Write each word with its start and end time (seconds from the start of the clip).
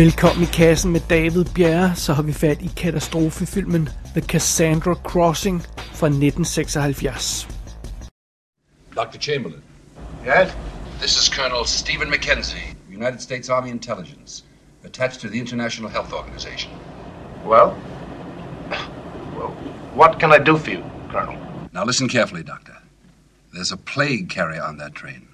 Velkommen 0.00 0.42
i 0.42 0.46
kassen 0.46 0.92
med 0.92 1.00
David 1.10 1.44
Bjerre, 1.54 1.94
så 1.94 2.12
har 2.12 2.22
vi 2.22 2.32
fat 2.32 2.62
i 2.62 2.70
katastrofefilmen 2.76 3.88
The 4.14 4.20
Cassandra 4.20 4.94
Crossing 4.94 5.60
fra 5.76 6.06
1976. 6.06 7.48
Dr. 8.96 9.18
Chamberlain. 9.18 9.62
Yes? 10.26 10.56
This 11.00 11.16
is 11.22 11.28
Colonel 11.28 11.66
Stephen 11.66 12.08
McKenzie, 12.08 12.76
United 12.88 13.20
States 13.20 13.48
Army 13.48 13.70
Intelligence, 13.70 14.44
attached 14.84 15.20
to 15.20 15.28
the 15.28 15.38
International 15.38 15.90
Health 15.90 16.12
Organization. 16.12 16.72
Well? 17.44 17.76
Well, 19.36 19.52
what 19.94 20.18
can 20.18 20.32
I 20.32 20.38
do 20.44 20.56
for 20.56 20.70
you, 20.70 20.82
Colonel? 21.12 21.36
Now 21.72 21.84
listen 21.84 22.08
carefully, 22.08 22.42
Doctor. 22.42 22.76
There's 23.52 23.72
a 23.72 23.76
plague 23.76 24.30
carrier 24.30 24.62
on 24.62 24.78
that 24.78 24.94
train. 24.94 25.28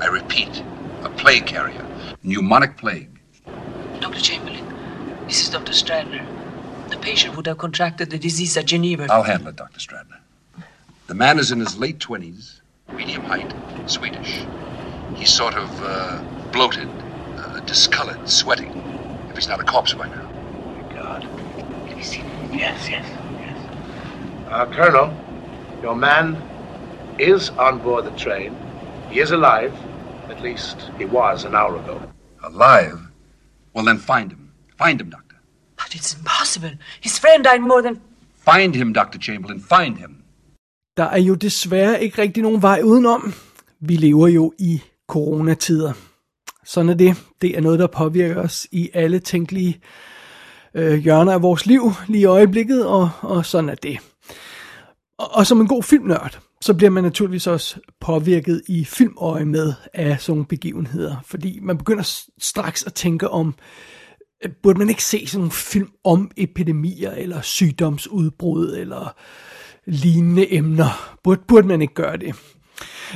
I 0.00 0.06
repeat, 0.06 0.64
a 1.02 1.10
plague 1.10 1.46
carrier. 1.46 1.86
Pneumonic 2.24 2.76
plague. 2.76 3.08
Dr. 4.00 4.20
Chamberlain, 4.20 4.66
this 5.26 5.42
is 5.42 5.50
Dr. 5.50 5.72
Stradner. 5.72 6.24
The 6.90 6.96
patient 6.96 7.36
would 7.36 7.46
have 7.46 7.58
contracted 7.58 8.10
the 8.10 8.18
disease 8.18 8.56
at 8.56 8.66
Geneva. 8.66 9.06
I'll 9.10 9.22
handle 9.22 9.48
it, 9.48 9.56
Dr. 9.56 9.78
Stradner. 9.78 10.18
The 11.06 11.14
man 11.14 11.38
is 11.38 11.50
in 11.50 11.60
his 11.60 11.76
late 11.78 11.98
20s, 11.98 12.60
medium 12.92 13.22
height, 13.22 13.52
Swedish. 13.86 14.44
He's 15.14 15.32
sort 15.32 15.54
of 15.54 15.68
uh, 15.82 16.22
bloated, 16.52 16.88
uh, 17.36 17.60
discolored, 17.60 18.28
sweating. 18.28 18.70
If 19.28 19.36
he's 19.36 19.48
not 19.48 19.60
a 19.60 19.64
corpse 19.64 19.92
by 19.92 20.08
now. 20.08 20.22
My 20.82 20.94
God. 20.94 21.28
Let 21.88 21.96
me 21.96 22.02
see. 22.02 22.18
Him. 22.18 22.58
Yes, 22.58 22.88
yes, 22.88 23.06
yes. 23.38 24.48
Uh, 24.50 24.66
Colonel, 24.66 25.14
your 25.82 25.94
man 25.94 26.36
is 27.18 27.50
on 27.50 27.78
board 27.78 28.04
the 28.04 28.10
train. 28.12 28.56
He 29.10 29.20
is 29.20 29.30
alive. 29.30 29.74
At 30.30 30.40
least 30.42 30.76
he 30.98 31.04
was 31.04 31.44
an 31.44 31.54
hour 31.54 31.74
ago. 31.82 32.00
Alive? 32.44 32.98
Well, 33.74 33.84
then 33.84 33.98
find 33.98 34.30
him. 34.32 34.52
Find 34.84 35.00
him, 35.00 35.10
Doctor. 35.10 35.36
But 35.76 35.94
it's 35.94 36.16
impossible. 36.18 36.72
His 37.02 37.18
friend 37.18 37.44
died 37.44 37.60
more 37.60 37.82
than... 37.82 38.00
Find 38.54 38.74
him, 38.76 38.92
Dr. 38.92 39.18
Chamberlain. 39.18 39.60
Find 39.60 39.98
him. 39.98 40.16
Der 40.96 41.04
er 41.04 41.18
jo 41.18 41.34
desværre 41.34 42.02
ikke 42.02 42.22
rigtig 42.22 42.42
nogen 42.42 42.62
vej 42.62 42.80
udenom. 42.84 43.34
Vi 43.80 43.96
lever 43.96 44.28
jo 44.28 44.52
i 44.58 44.82
coronatider. 45.08 45.92
Sådan 46.64 46.90
er 46.90 46.94
det. 46.94 47.16
Det 47.42 47.56
er 47.56 47.60
noget, 47.60 47.78
der 47.78 47.86
påvirker 47.86 48.42
os 48.42 48.66
i 48.72 48.90
alle 48.94 49.18
tænkelige 49.18 49.80
øh, 50.74 50.98
hjørner 50.98 51.32
af 51.32 51.42
vores 51.42 51.66
liv 51.66 51.92
lige 52.08 52.22
i 52.22 52.24
øjeblikket, 52.24 52.86
og, 52.86 53.10
og 53.20 53.46
sådan 53.46 53.70
er 53.70 53.74
det. 53.74 53.98
Og, 55.18 55.34
og 55.34 55.46
som 55.46 55.60
en 55.60 55.68
god 55.68 55.82
filmnørd, 55.82 56.38
så 56.62 56.74
bliver 56.74 56.90
man 56.90 57.04
naturligvis 57.04 57.46
også 57.46 57.76
påvirket 58.00 58.62
i 58.68 58.84
filmøje 58.84 59.44
med 59.44 59.72
af 59.94 60.20
sådan 60.20 60.32
nogle 60.32 60.46
begivenheder. 60.46 61.16
Fordi 61.24 61.58
man 61.62 61.78
begynder 61.78 62.22
straks 62.38 62.84
at 62.84 62.94
tænke 62.94 63.28
om, 63.28 63.54
øh, 64.44 64.50
burde 64.62 64.78
man 64.78 64.88
ikke 64.88 65.04
se 65.04 65.26
sådan 65.26 65.40
nogle 65.40 65.52
film 65.52 65.90
om 66.04 66.30
epidemier, 66.36 67.10
eller 67.10 67.40
sygdomsudbrud, 67.40 68.76
eller 68.76 69.14
lignende 69.86 70.54
emner? 70.54 71.16
Burde, 71.24 71.40
burde 71.48 71.68
man 71.68 71.82
ikke 71.82 71.94
gøre 71.94 72.16
det? 72.16 72.34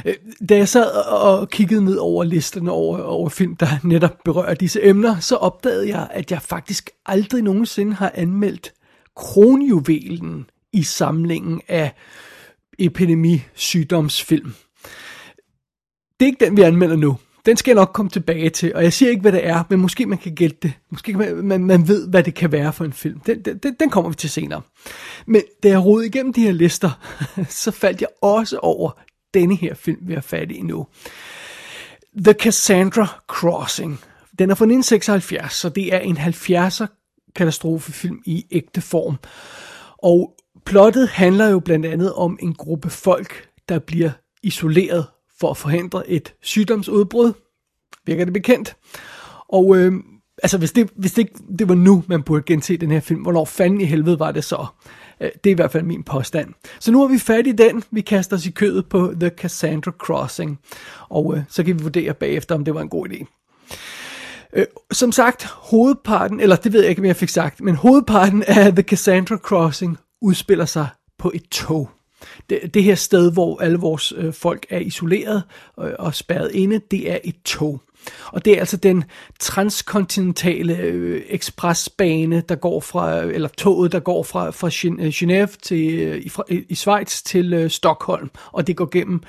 Øh, 0.04 0.14
da 0.48 0.56
jeg 0.56 0.68
sad 0.68 0.90
og 1.06 1.48
kiggede 1.48 1.84
ned 1.84 1.96
over 1.96 2.24
listerne 2.24 2.70
over, 2.70 3.02
over 3.02 3.28
film, 3.28 3.56
der 3.56 3.66
netop 3.82 4.16
berører 4.24 4.54
disse 4.54 4.84
emner, 4.84 5.20
så 5.20 5.36
opdagede 5.36 5.88
jeg, 5.88 6.08
at 6.10 6.30
jeg 6.30 6.42
faktisk 6.42 6.90
aldrig 7.06 7.42
nogensinde 7.42 7.94
har 7.94 8.12
anmeldt 8.14 8.72
kronjuvelen 9.16 10.46
i 10.72 10.82
samlingen 10.82 11.60
af 11.68 11.94
epidemisygdomsfilm. 12.78 14.54
Det 16.20 16.26
er 16.26 16.26
ikke 16.26 16.44
den, 16.44 16.56
vi 16.56 16.62
anmelder 16.62 16.96
nu. 16.96 17.18
Den 17.46 17.56
skal 17.56 17.70
jeg 17.70 17.76
nok 17.76 17.90
komme 17.94 18.10
tilbage 18.10 18.50
til, 18.50 18.74
og 18.74 18.82
jeg 18.82 18.92
siger 18.92 19.10
ikke, 19.10 19.20
hvad 19.20 19.32
det 19.32 19.46
er, 19.46 19.64
men 19.70 19.80
måske 19.80 20.06
man 20.06 20.18
kan 20.18 20.34
gætte 20.34 20.56
det. 20.62 20.72
Måske 20.90 21.12
man, 21.12 21.36
man, 21.36 21.64
man 21.64 21.88
ved, 21.88 22.08
hvad 22.08 22.22
det 22.22 22.34
kan 22.34 22.52
være 22.52 22.72
for 22.72 22.84
en 22.84 22.92
film. 22.92 23.20
Den, 23.20 23.42
den, 23.42 23.58
den 23.58 23.74
den 23.80 23.90
kommer 23.90 24.10
vi 24.10 24.16
til 24.16 24.30
senere. 24.30 24.62
Men 25.26 25.42
da 25.62 25.68
jeg 25.68 25.84
rodede 25.84 26.06
igennem 26.06 26.32
de 26.32 26.42
her 26.42 26.52
lister, 26.52 26.90
så 27.48 27.70
faldt 27.70 28.00
jeg 28.00 28.08
også 28.22 28.58
over 28.58 28.90
denne 29.34 29.56
her 29.56 29.74
film, 29.74 29.98
vi 30.02 30.14
har 30.14 30.20
fat 30.20 30.50
i 30.50 30.62
nu. 30.62 30.86
The 32.24 32.32
Cassandra 32.32 33.22
Crossing. 33.28 34.00
Den 34.38 34.50
er 34.50 34.54
fra 34.54 34.64
1976, 34.64 35.54
så 35.54 35.68
det 35.68 35.94
er 35.94 35.98
en 35.98 36.16
70'er 36.16 36.86
katastrofefilm 37.36 38.22
i 38.26 38.46
ægte 38.50 38.80
form. 38.80 39.16
Og 39.98 40.33
plottet 40.66 41.08
handler 41.08 41.48
jo 41.48 41.60
blandt 41.60 41.86
andet 41.86 42.12
om 42.12 42.38
en 42.42 42.54
gruppe 42.54 42.90
folk, 42.90 43.48
der 43.68 43.78
bliver 43.78 44.10
isoleret 44.42 45.06
for 45.40 45.50
at 45.50 45.56
forhindre 45.56 46.10
et 46.10 46.34
sygdomsudbrud. 46.42 47.32
Virker 48.06 48.24
det 48.24 48.32
bekendt? 48.32 48.76
Og 49.48 49.76
øh, 49.76 49.92
altså, 50.42 50.58
hvis, 50.58 50.72
det, 50.72 50.90
hvis 50.96 51.12
det 51.12 51.18
ikke 51.22 51.34
det 51.58 51.68
var 51.68 51.74
nu, 51.74 52.04
man 52.06 52.22
burde 52.22 52.42
gense 52.46 52.76
den 52.76 52.90
her 52.90 53.00
film, 53.00 53.22
hvornår 53.22 53.44
fanden 53.44 53.80
i 53.80 53.84
helvede 53.84 54.18
var 54.18 54.32
det 54.32 54.44
så? 54.44 54.66
Øh, 55.20 55.30
Det 55.44 55.50
er 55.50 55.54
i 55.54 55.54
hvert 55.54 55.72
fald 55.72 55.82
min 55.82 56.02
påstand. 56.02 56.54
Så 56.80 56.92
nu 56.92 57.02
er 57.02 57.08
vi 57.08 57.18
fat 57.18 57.46
i 57.46 57.52
den. 57.52 57.82
Vi 57.90 58.00
kaster 58.00 58.36
os 58.36 58.46
i 58.46 58.50
kødet 58.50 58.86
på 58.86 59.14
The 59.20 59.28
Cassandra 59.28 59.92
Crossing. 59.98 60.58
Og 61.08 61.36
øh, 61.36 61.42
så 61.48 61.64
kan 61.64 61.78
vi 61.78 61.82
vurdere 61.82 62.14
bagefter, 62.14 62.54
om 62.54 62.64
det 62.64 62.74
var 62.74 62.80
en 62.80 62.88
god 62.88 63.08
idé. 63.08 63.24
Øh, 64.52 64.66
som 64.92 65.12
sagt, 65.12 65.44
hovedparten, 65.44 66.40
eller 66.40 66.56
det 66.56 66.72
ved 66.72 66.80
jeg 66.80 66.90
ikke, 66.90 67.02
om 67.02 67.06
jeg 67.06 67.16
fik 67.16 67.28
sagt, 67.28 67.60
men 67.60 67.74
hovedparten 67.74 68.42
af 68.46 68.72
The 68.72 68.82
Cassandra 68.82 69.36
Crossing 69.36 69.98
udspiller 70.24 70.64
sig 70.64 70.88
på 71.18 71.30
et 71.34 71.48
tog. 71.50 71.90
Det, 72.50 72.74
det 72.74 72.84
her 72.84 72.94
sted, 72.94 73.32
hvor 73.32 73.60
alle 73.60 73.78
vores 73.78 74.12
øh, 74.16 74.32
folk 74.32 74.66
er 74.70 74.78
isoleret 74.78 75.42
øh, 75.80 75.92
og 75.98 76.14
spærret 76.14 76.50
inde, 76.54 76.80
det 76.90 77.10
er 77.10 77.18
et 77.24 77.36
tog. 77.44 77.80
Og 78.26 78.44
det 78.44 78.52
er 78.52 78.58
altså 78.58 78.76
den 78.76 79.04
transkontinentale 79.40 80.76
øh, 80.76 81.22
ekspresbane, 81.28 82.42
der 82.48 82.54
går 82.54 82.80
fra, 82.80 83.24
øh, 83.24 83.34
eller 83.34 83.48
toget, 83.48 83.92
der 83.92 84.00
går 84.00 84.22
fra, 84.22 84.50
fra 84.50 84.66
øh, 84.66 85.08
Genève 85.08 85.56
til, 85.62 85.94
øh, 85.94 86.18
i, 86.18 86.28
fra, 86.28 86.44
i 86.48 86.74
Schweiz 86.74 87.22
til 87.22 87.52
øh, 87.52 87.70
Stockholm, 87.70 88.30
og 88.52 88.66
det 88.66 88.76
går 88.76 88.88
gennem 88.92 89.22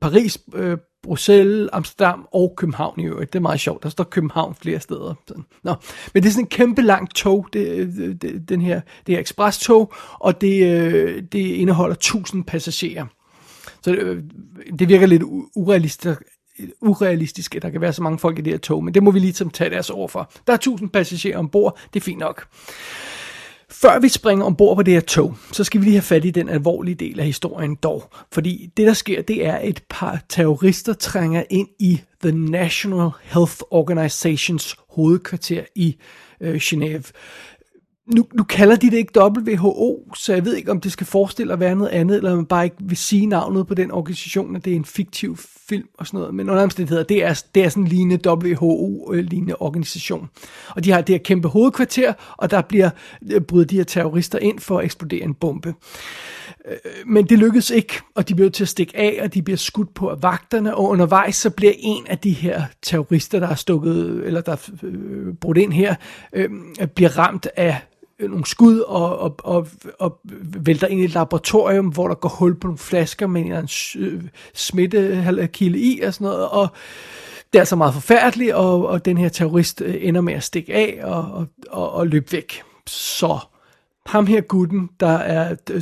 Paris, 0.00 0.38
øh, 0.54 0.78
Bruxelles, 1.02 1.68
Amsterdam 1.72 2.26
og 2.32 2.54
København 2.56 3.00
i 3.00 3.04
øvrigt. 3.04 3.32
Det 3.32 3.38
er 3.38 3.42
meget 3.42 3.60
sjovt. 3.60 3.82
Der 3.82 3.88
står 3.88 4.04
København 4.04 4.54
flere 4.54 4.80
steder. 4.80 5.14
Sådan. 5.28 5.44
Nå. 5.62 5.74
Men 6.14 6.22
det 6.22 6.28
er 6.28 6.32
sådan 6.32 6.44
en 6.44 6.48
kæmpe 6.48 6.82
langt 6.82 7.14
tog, 7.14 7.46
det, 7.52 7.94
det, 8.22 8.48
den 8.48 8.60
her, 8.60 8.80
det 9.06 9.14
her 9.14 9.20
eksprestog, 9.20 9.92
og 10.20 10.40
det, 10.40 10.82
øh, 10.82 11.22
det 11.32 11.38
indeholder 11.38 11.94
1000 11.94 12.44
passagerer. 12.44 13.06
Så 13.82 13.90
det, 13.90 14.24
det 14.78 14.88
virker 14.88 15.06
lidt 15.06 15.22
urealistisk, 15.54 16.22
urealistisk, 16.80 17.54
at 17.54 17.62
der 17.62 17.70
kan 17.70 17.80
være 17.80 17.92
så 17.92 18.02
mange 18.02 18.18
folk 18.18 18.38
i 18.38 18.42
det 18.42 18.52
her 18.52 18.58
tog, 18.58 18.84
men 18.84 18.94
det 18.94 19.02
må 19.02 19.10
vi 19.10 19.18
lige 19.18 19.32
tage 19.32 19.70
deres 19.70 19.90
ord 19.90 20.08
for. 20.08 20.32
Der 20.46 20.52
er 20.52 20.56
1000 20.56 20.90
passagerer 20.90 21.38
ombord, 21.38 21.78
det 21.94 22.00
er 22.00 22.04
fint 22.04 22.18
nok. 22.18 22.46
Før 23.72 23.98
vi 23.98 24.08
springer 24.08 24.44
ombord 24.44 24.76
på 24.76 24.82
det 24.82 24.94
her 24.94 25.00
tog, 25.00 25.36
så 25.52 25.64
skal 25.64 25.80
vi 25.80 25.84
lige 25.84 25.94
have 25.94 26.02
fat 26.02 26.24
i 26.24 26.30
den 26.30 26.48
alvorlige 26.48 26.94
del 26.94 27.20
af 27.20 27.26
historien 27.26 27.74
dog. 27.74 28.12
Fordi 28.32 28.70
det, 28.76 28.86
der 28.86 28.92
sker, 28.92 29.22
det 29.22 29.46
er, 29.46 29.54
at 29.54 29.68
et 29.68 29.82
par 29.88 30.20
terrorister 30.28 30.92
trænger 30.92 31.42
ind 31.50 31.68
i 31.78 32.00
The 32.22 32.32
National 32.32 33.10
Health 33.22 33.56
Organizations 33.70 34.76
hovedkvarter 34.88 35.62
i 35.74 35.96
øh, 36.40 36.54
Genève. 36.54 37.10
Nu, 38.06 38.26
nu 38.34 38.42
kalder 38.42 38.76
de 38.76 38.90
det 38.90 38.96
ikke 38.96 39.20
WHO, 39.20 40.12
så 40.16 40.34
jeg 40.34 40.44
ved 40.44 40.54
ikke, 40.56 40.70
om 40.70 40.80
det 40.80 40.92
skal 40.92 41.06
forestille 41.06 41.52
at 41.52 41.60
være 41.60 41.74
noget 41.74 41.90
andet, 41.90 42.16
eller 42.16 42.30
om 42.30 42.36
man 42.36 42.46
bare 42.46 42.64
ikke 42.64 42.76
vil 42.80 42.96
sige 42.96 43.26
navnet 43.26 43.66
på 43.66 43.74
den 43.74 43.90
organisation, 43.90 44.56
at 44.56 44.64
det 44.64 44.72
er 44.72 44.76
en 44.76 44.84
fiktiv 44.84 45.36
film 45.72 45.88
og 45.98 46.06
sådan 46.06 46.18
noget. 46.18 46.34
Men 46.34 46.50
under 46.50 46.62
omstændigheder, 46.62 47.02
det 47.02 47.24
er, 47.24 47.42
det 47.54 47.64
er 47.64 47.68
sådan 47.68 47.82
en 47.82 47.88
lignende 47.88 48.28
WHO-lignende 48.28 49.52
øh, 49.52 49.56
organisation. 49.60 50.30
Og 50.68 50.84
de 50.84 50.90
har 50.90 51.00
det 51.00 51.12
her 51.12 51.18
kæmpe 51.18 51.48
hovedkvarter, 51.48 52.12
og 52.36 52.50
der 52.50 52.62
bliver 52.62 52.90
øh, 53.32 53.40
brudt 53.40 53.70
de 53.70 53.76
her 53.76 53.84
terrorister 53.84 54.38
ind 54.38 54.60
for 54.60 54.78
at 54.78 54.84
eksplodere 54.84 55.22
en 55.22 55.34
bombe. 55.34 55.74
Øh, 56.68 56.76
men 57.06 57.26
det 57.26 57.38
lykkedes 57.38 57.70
ikke, 57.70 58.00
og 58.14 58.28
de 58.28 58.34
bliver 58.34 58.50
til 58.50 58.64
at 58.64 58.68
stikke 58.68 58.96
af, 58.96 59.20
og 59.22 59.34
de 59.34 59.42
bliver 59.42 59.56
skudt 59.56 59.94
på 59.94 60.08
af 60.08 60.22
vagterne, 60.22 60.76
og 60.76 60.84
undervejs 60.84 61.36
så 61.36 61.50
bliver 61.50 61.72
en 61.78 62.06
af 62.06 62.18
de 62.18 62.32
her 62.32 62.62
terrorister, 62.82 63.40
der 63.40 63.48
er 63.48 63.54
stukket, 63.54 64.26
eller 64.26 64.40
der 64.40 64.52
er 64.52 64.70
brudt 65.40 65.58
ind 65.58 65.72
her, 65.72 65.94
øh, 66.32 66.50
bliver 66.94 67.18
ramt 67.18 67.48
af 67.56 67.80
Øh, 68.22 68.30
nogle 68.30 68.46
skud 68.46 68.78
og, 68.78 69.18
og, 69.18 69.36
og, 69.38 69.68
og 69.98 70.18
vælter 70.64 70.86
ind 70.86 71.00
i 71.00 71.04
et 71.04 71.14
laboratorium, 71.14 71.86
hvor 71.86 72.08
der 72.08 72.14
går 72.14 72.28
hul 72.28 72.54
på 72.54 72.66
nogle 72.66 72.78
flasker 72.78 73.26
med 73.26 73.40
en 73.40 73.46
eller 73.46 73.58
anden 73.58 74.04
øh, 74.04 74.22
smittekilde 74.54 75.78
i 75.78 76.00
og 76.00 76.14
sådan 76.14 76.24
noget, 76.24 76.48
og 76.48 76.68
det 77.52 77.60
er 77.60 77.64
så 77.64 77.76
meget 77.76 77.94
forfærdeligt, 77.94 78.54
og, 78.54 78.86
og 78.86 79.04
den 79.04 79.18
her 79.18 79.28
terrorist 79.28 79.80
øh, 79.80 79.94
ender 80.00 80.20
med 80.20 80.34
at 80.34 80.42
stikke 80.42 80.74
af 80.74 81.00
og, 81.02 81.32
og, 81.32 81.46
og, 81.70 81.92
og 81.92 82.06
løbe 82.06 82.32
væk. 82.32 82.62
Så 82.86 83.38
ham 84.06 84.26
her 84.26 84.40
gutten, 84.40 84.90
der 85.00 85.06
er 85.06 85.54
der, 85.54 85.80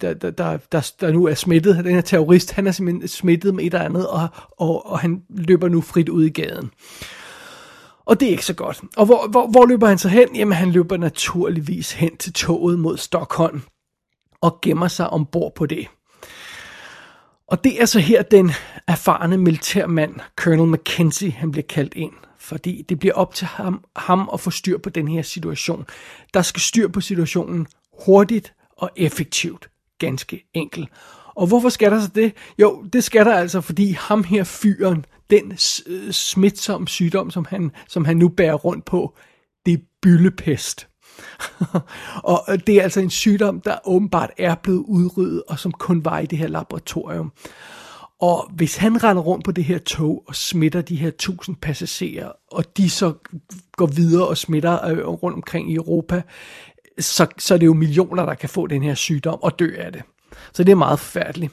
der, 0.00 0.14
der, 0.14 0.30
der, 0.30 0.58
der, 0.72 0.92
der 1.00 1.12
nu 1.12 1.24
er 1.24 1.34
smittet, 1.34 1.84
den 1.84 1.94
her 1.94 2.00
terrorist, 2.00 2.52
han 2.52 2.66
er 2.66 2.72
simpelthen 2.72 3.08
smittet 3.08 3.54
med 3.54 3.64
et 3.64 3.74
eller 3.74 3.84
andet, 3.84 4.06
og, 4.06 4.28
og, 4.50 4.90
og 4.90 4.98
han 4.98 5.22
løber 5.28 5.68
nu 5.68 5.80
frit 5.80 6.08
ud 6.08 6.24
i 6.24 6.28
gaden. 6.28 6.70
Og 8.06 8.20
det 8.20 8.26
er 8.26 8.30
ikke 8.30 8.44
så 8.44 8.54
godt. 8.54 8.82
Og 8.96 9.06
hvor, 9.06 9.28
hvor, 9.28 9.46
hvor 9.46 9.66
løber 9.66 9.86
han 9.86 9.98
så 9.98 10.08
hen? 10.08 10.36
Jamen 10.36 10.56
han 10.56 10.70
løber 10.70 10.96
naturligvis 10.96 11.92
hen 11.92 12.16
til 12.16 12.32
toget 12.32 12.78
mod 12.78 12.96
Stockholm 12.96 13.62
og 14.40 14.58
gemmer 14.62 14.88
sig 14.88 15.10
ombord 15.10 15.54
på 15.54 15.66
det. 15.66 15.88
Og 17.48 17.64
det 17.64 17.82
er 17.82 17.86
så 17.86 17.98
her 17.98 18.22
den 18.22 18.52
erfarne 18.86 19.38
militærmand, 19.38 20.14
Colonel 20.36 20.68
Mackenzie, 20.68 21.30
han 21.30 21.50
bliver 21.50 21.66
kaldt 21.68 21.94
ind. 21.94 22.12
Fordi 22.38 22.82
det 22.88 22.98
bliver 22.98 23.14
op 23.14 23.34
til 23.34 23.46
ham, 23.46 23.84
ham 23.96 24.30
at 24.32 24.40
få 24.40 24.50
styr 24.50 24.78
på 24.78 24.90
den 24.90 25.08
her 25.08 25.22
situation. 25.22 25.86
Der 26.34 26.42
skal 26.42 26.60
styr 26.60 26.88
på 26.88 27.00
situationen 27.00 27.66
hurtigt 28.06 28.54
og 28.76 28.90
effektivt. 28.96 29.70
Ganske 29.98 30.50
enkelt. 30.54 30.88
Og 31.36 31.46
hvorfor 31.46 31.68
skal 31.68 31.90
der 31.90 32.00
så 32.00 32.10
det? 32.14 32.32
Jo, 32.58 32.84
det 32.92 33.04
skal 33.04 33.26
der 33.26 33.34
altså, 33.34 33.60
fordi 33.60 33.90
ham 33.90 34.24
her 34.24 34.44
fyren, 34.44 35.04
den 35.30 35.56
smitsom 35.56 35.92
øh, 35.92 36.12
smitsomme 36.12 36.88
sygdom, 36.88 37.30
som 37.30 37.46
han, 37.48 37.70
som 37.88 38.04
han 38.04 38.16
nu 38.16 38.28
bærer 38.28 38.54
rundt 38.54 38.84
på, 38.84 39.16
det 39.66 39.74
er 39.74 39.78
byllepest. 40.02 40.88
og 42.32 42.44
øh, 42.48 42.58
det 42.66 42.74
er 42.74 42.82
altså 42.82 43.00
en 43.00 43.10
sygdom, 43.10 43.60
der 43.60 43.78
åbenbart 43.84 44.30
er 44.38 44.54
blevet 44.54 44.84
udryddet, 44.88 45.42
og 45.48 45.58
som 45.58 45.72
kun 45.72 46.04
var 46.04 46.18
i 46.18 46.26
det 46.26 46.38
her 46.38 46.48
laboratorium. 46.48 47.32
Og 48.20 48.50
hvis 48.54 48.76
han 48.76 49.04
render 49.04 49.22
rundt 49.22 49.44
på 49.44 49.52
det 49.52 49.64
her 49.64 49.78
tog 49.78 50.24
og 50.26 50.36
smitter 50.36 50.80
de 50.80 50.96
her 50.96 51.10
tusind 51.10 51.56
passagerer, 51.56 52.32
og 52.52 52.76
de 52.76 52.90
så 52.90 53.14
går 53.72 53.86
videre 53.86 54.26
og 54.26 54.36
smitter 54.36 54.86
øh, 54.86 55.08
rundt 55.08 55.34
omkring 55.34 55.72
i 55.72 55.74
Europa, 55.74 56.22
så, 56.98 57.26
så 57.38 57.54
er 57.54 57.58
det 57.58 57.66
jo 57.66 57.74
millioner, 57.74 58.26
der 58.26 58.34
kan 58.34 58.48
få 58.48 58.66
den 58.66 58.82
her 58.82 58.94
sygdom 58.94 59.42
og 59.42 59.58
dø 59.58 59.74
af 59.78 59.92
det. 59.92 60.02
Så 60.52 60.64
det 60.64 60.72
er 60.72 60.76
meget 60.76 60.98
forfærdeligt. 60.98 61.52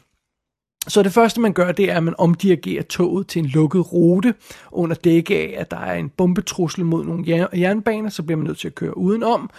Så 0.88 1.04
det 1.04 1.14
første 1.14 1.42
man 1.42 1.54
gør, 1.54 1.72
det 1.72 1.92
er, 1.92 1.98
at 1.98 2.04
man 2.04 2.16
omdirigerer 2.18 2.84
toget 2.84 3.28
til 3.28 3.40
en 3.40 3.46
lukket 3.46 3.94
rute 3.94 4.34
under 4.72 4.96
dække 4.96 5.36
af, 5.36 5.56
at 5.58 5.72
der 5.72 5.78
er 5.78 5.94
en 5.94 6.10
bombetrussel 6.10 6.86
mod 6.86 7.06
nogle 7.06 7.48
jernbaner, 7.54 8.10
så 8.10 8.24
bliver 8.24 8.38
man 8.38 8.48
nødt 8.48 8.58
til 8.58 8.68
at 8.68 8.76
køre 8.76 8.98
udenom. 8.98 9.50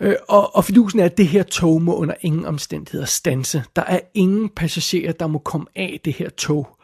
Øh, 0.00 0.14
og, 0.28 0.56
og 0.56 0.64
fidusen 0.64 1.00
er, 1.00 1.04
at 1.04 1.18
det 1.18 1.28
her 1.28 1.42
tog 1.42 1.82
må 1.82 1.96
under 1.96 2.14
ingen 2.20 2.44
omstændigheder 2.44 3.06
stanse. 3.06 3.64
Der 3.76 3.82
er 3.82 4.00
ingen 4.14 4.48
passagerer, 4.48 5.12
der 5.12 5.26
må 5.26 5.38
komme 5.38 5.66
af 5.74 6.00
det 6.04 6.12
her 6.12 6.30
tog 6.30 6.76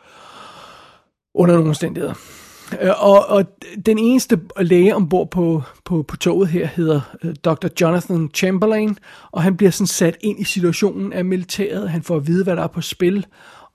under 1.35 1.55
nogen 1.55 1.69
omstændigheder. 1.69 2.15
Øh, 2.81 2.91
og, 2.99 3.27
og 3.27 3.45
den 3.87 3.99
eneste 3.99 4.41
læge 4.61 4.95
ombord 4.95 5.31
på, 5.31 5.63
på, 5.85 6.03
på 6.09 6.17
toget 6.17 6.49
her 6.49 6.67
hedder 6.67 7.01
øh, 7.25 7.35
Dr. 7.45 7.69
Jonathan 7.81 8.31
Chamberlain, 8.35 8.99
og 9.33 9.43
han 9.43 9.57
bliver 9.57 9.71
sådan 9.71 9.87
sat 9.87 10.17
ind 10.21 10.41
i 10.41 10.45
situationen 10.45 11.13
af 11.13 11.25
militæret. 11.25 11.91
Han 11.91 12.03
får 12.03 12.17
at 12.17 12.27
vide, 12.27 12.45
hvad 12.45 12.57
der 12.57 12.63
er 12.63 12.67
på 12.67 12.81
spil, 12.81 13.27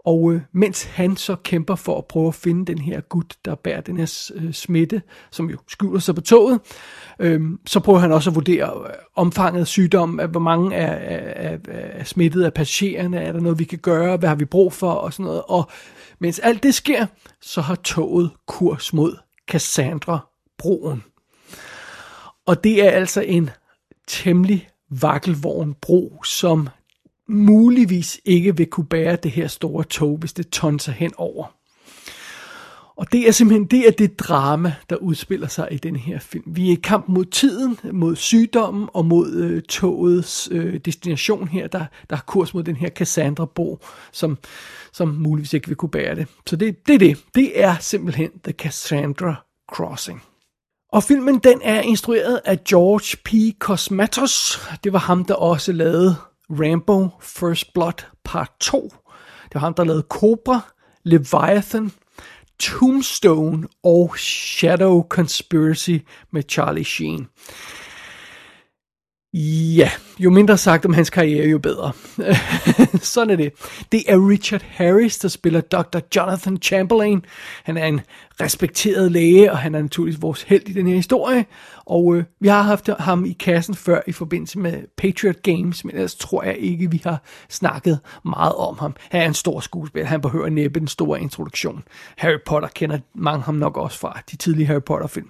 og 0.08 0.34
øh, 0.34 0.42
mens 0.52 0.84
han 0.84 1.18
så 1.18 1.36
kæmper 1.36 1.76
for 1.76 1.98
at 1.98 2.06
prøve 2.06 2.28
at 2.28 2.36
finde 2.36 2.66
den 2.66 2.78
her 2.78 3.02
gut, 3.02 3.36
der 3.46 3.56
bærer 3.56 3.82
den 3.82 3.98
her 3.98 4.32
øh, 4.36 4.54
smitte, 4.54 5.02
som 5.32 5.50
jo 5.50 5.58
skjuler 5.68 6.00
sig 6.00 6.16
på 6.16 6.22
toget, 6.22 6.60
øh, 7.20 7.42
så 7.66 7.80
prøver 7.80 8.00
han 8.00 8.12
også 8.12 8.30
at 8.30 8.36
vurdere 8.36 8.88
øh, 8.88 8.94
omfanget 9.16 9.62
af 9.62 9.68
sygdommen, 9.68 10.30
hvor 10.30 10.40
mange 10.40 10.76
er, 10.76 10.92
er, 10.92 11.58
er, 11.58 11.58
er 11.72 12.04
smittet 12.04 12.44
af 12.44 12.54
passagererne, 12.54 13.20
er 13.20 13.32
der 13.32 13.40
noget, 13.40 13.60
vi 13.60 13.64
kan 13.64 13.80
gøre, 13.80 14.18
hvad 14.18 14.30
har 14.30 14.36
vi 14.36 14.46
brug 14.46 14.74
for, 14.74 14.92
og 14.92 15.14
sådan 15.14 15.26
noget. 15.26 15.42
Og 15.48 15.70
mens 16.20 16.40
alt 16.40 16.64
det 16.64 16.74
sker, 16.74 17.06
så 17.42 17.62
har 17.62 17.76
toget 17.76 18.32
kurs 18.48 18.94
mod 18.94 19.18
Cassandra-broen. 19.52 21.04
Og 22.46 22.64
det 22.64 22.86
er 22.86 22.92
altså 22.92 23.22
en 23.22 23.50
temmelig 24.08 24.70
vakkelvogn 24.90 25.74
bro, 25.82 26.24
som 26.24 26.70
muligvis 27.28 28.20
ikke 28.26 28.58
vil 28.58 28.66
kunne 28.66 28.86
bære 28.86 29.16
det 29.16 29.32
her 29.32 29.48
store 29.48 29.84
tog, 29.84 30.18
hvis 30.18 30.34
det 30.34 30.50
tonser 30.50 30.92
hen 30.92 31.12
over. 31.18 31.58
Og 32.98 33.12
det 33.12 33.28
er 33.28 33.32
simpelthen 33.32 33.66
det, 33.66 33.88
er 33.88 33.92
det 33.92 34.20
drama, 34.20 34.74
der 34.90 34.96
udspiller 34.96 35.48
sig 35.48 35.68
i 35.72 35.78
den 35.78 35.96
her 35.96 36.20
film. 36.20 36.44
Vi 36.48 36.68
er 36.68 36.72
i 36.72 36.80
kamp 36.84 37.08
mod 37.08 37.26
tiden, 37.26 37.80
mod 37.92 38.16
sygdommen 38.16 38.90
og 38.94 39.06
mod 39.06 39.32
øh, 39.32 39.62
togets 39.62 40.50
øh, 40.52 40.80
destination 40.86 41.48
her, 41.48 41.68
der, 41.68 41.86
der 42.10 42.16
har 42.16 42.24
kurs 42.28 42.54
mod 42.54 42.64
den 42.64 42.76
her 42.76 42.90
Cassandra-bo, 42.90 43.80
som, 44.12 44.38
som 44.94 45.08
muligvis 45.08 45.54
ikke 45.54 45.68
vil 45.68 45.76
kunne 45.76 45.90
bære 45.90 46.16
det. 46.16 46.28
Så 46.48 46.56
det, 46.56 46.88
det 46.88 46.96
er 46.96 47.00
det. 47.00 47.18
Det 47.36 47.64
er 47.64 47.76
simpelthen 47.80 48.30
The 48.44 48.54
Cassandra 48.54 49.36
Crossing. 49.72 50.24
Og 50.92 51.04
filmen 51.04 51.40
den 51.40 51.62
er 51.64 51.82
instrueret 51.82 52.42
af 52.46 52.64
George 52.64 53.18
P. 53.26 53.60
Cosmatos. 53.60 54.60
Det 54.84 54.94
var 54.94 55.00
ham, 55.00 55.26
der 55.26 55.34
også 55.34 55.72
lavede 55.72 56.16
Rambo 56.50 57.10
First 57.22 57.74
Blood 57.74 58.06
Part 58.24 58.52
2. 58.60 58.82
Det 59.44 59.54
var 59.54 59.60
ham, 59.60 59.74
der 59.74 59.84
lavede 59.84 60.06
Cobra, 60.10 60.62
Leviathan, 61.04 61.92
Tombstone 62.60 63.68
og 63.84 64.18
Shadow 64.18 65.08
Conspiracy 65.08 65.98
med 66.32 66.44
Charlie 66.50 66.86
Sheen. 66.86 67.28
Ja, 69.34 69.90
jo 70.20 70.30
mindre 70.30 70.58
sagt 70.58 70.86
om 70.86 70.94
hans 70.94 71.10
karriere, 71.10 71.48
jo 71.48 71.60
bedre. 71.60 71.92
Sådan 73.02 73.30
er 73.30 73.36
det. 73.36 73.54
Det 73.92 74.04
er 74.08 74.30
Richard 74.30 74.62
Harris, 74.62 75.18
der 75.18 75.28
spiller 75.28 75.62
Dr. 75.62 76.00
Jonathan 76.16 76.58
Chamberlain. 76.58 77.26
Han 77.64 77.78
er 77.78 77.86
en 77.86 78.02
respekteret 78.42 79.12
læge, 79.12 79.52
og 79.52 79.58
han 79.58 79.76
er 79.76 79.82
naturligvis 79.82 80.22
vores 80.22 80.42
held 80.42 80.70
i 80.70 80.74
den 80.74 80.88
her 80.88 80.96
historie. 80.96 81.46
Og 81.86 82.16
øh, 82.16 82.24
vi 82.40 82.48
har 82.48 82.62
haft 82.62 82.90
ham 83.00 83.26
i 83.26 83.32
kassen 83.32 83.76
før 83.76 84.02
i 84.08 84.12
forbindelse 84.12 84.60
med 84.60 84.84
Patriot 84.98 85.44
Games, 85.44 85.86
men 85.86 85.96
ellers 85.96 86.16
tror 86.16 86.44
jeg 86.44 86.58
ikke, 86.58 86.92
vi 86.92 87.02
har 87.04 87.24
snakket 87.50 88.00
meget 88.26 88.56
om 88.56 88.78
ham. 88.80 88.96
Han 89.10 89.22
er 89.22 89.26
en 89.26 89.34
stor 89.34 89.60
skuespiller, 89.60 90.08
han 90.08 90.22
behøver 90.22 90.50
næppe 90.50 90.80
en 90.80 90.88
stor 90.88 91.16
introduktion. 91.16 91.84
Harry 92.18 92.40
Potter 92.46 92.70
kender 92.70 93.00
mange 93.14 93.44
ham 93.44 93.56
nok 93.56 93.78
også 93.78 94.00
fra 94.00 94.22
de 94.32 94.36
tidlige 94.36 94.68
Harry 94.68 94.84
Potter-film. 94.86 95.30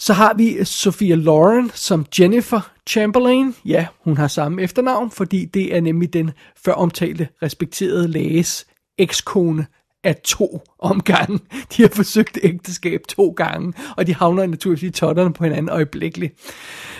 Så 0.00 0.12
har 0.12 0.34
vi 0.34 0.64
Sophia 0.64 1.14
Loren 1.14 1.70
som 1.74 2.06
Jennifer 2.18 2.60
Chamberlain. 2.88 3.54
Ja, 3.64 3.86
hun 4.04 4.16
har 4.16 4.28
samme 4.28 4.62
efternavn, 4.62 5.10
fordi 5.10 5.44
det 5.44 5.76
er 5.76 5.80
nemlig 5.80 6.12
den 6.12 6.30
før 6.64 6.72
omtalte 6.72 7.28
respekterede 7.42 8.08
læges 8.08 8.66
ekskone 8.98 9.66
af 10.04 10.16
to 10.24 10.62
omgange. 10.78 11.38
De 11.76 11.82
har 11.82 11.90
forsøgt 11.92 12.38
ægteskab 12.42 13.00
to 13.08 13.30
gange, 13.30 13.72
og 13.96 14.06
de 14.06 14.14
havner 14.14 14.46
naturligvis 14.46 14.82
i 14.82 14.90
totterne 14.90 15.32
på 15.32 15.44
hinanden 15.44 15.68
øjeblikkeligt. 15.68 16.34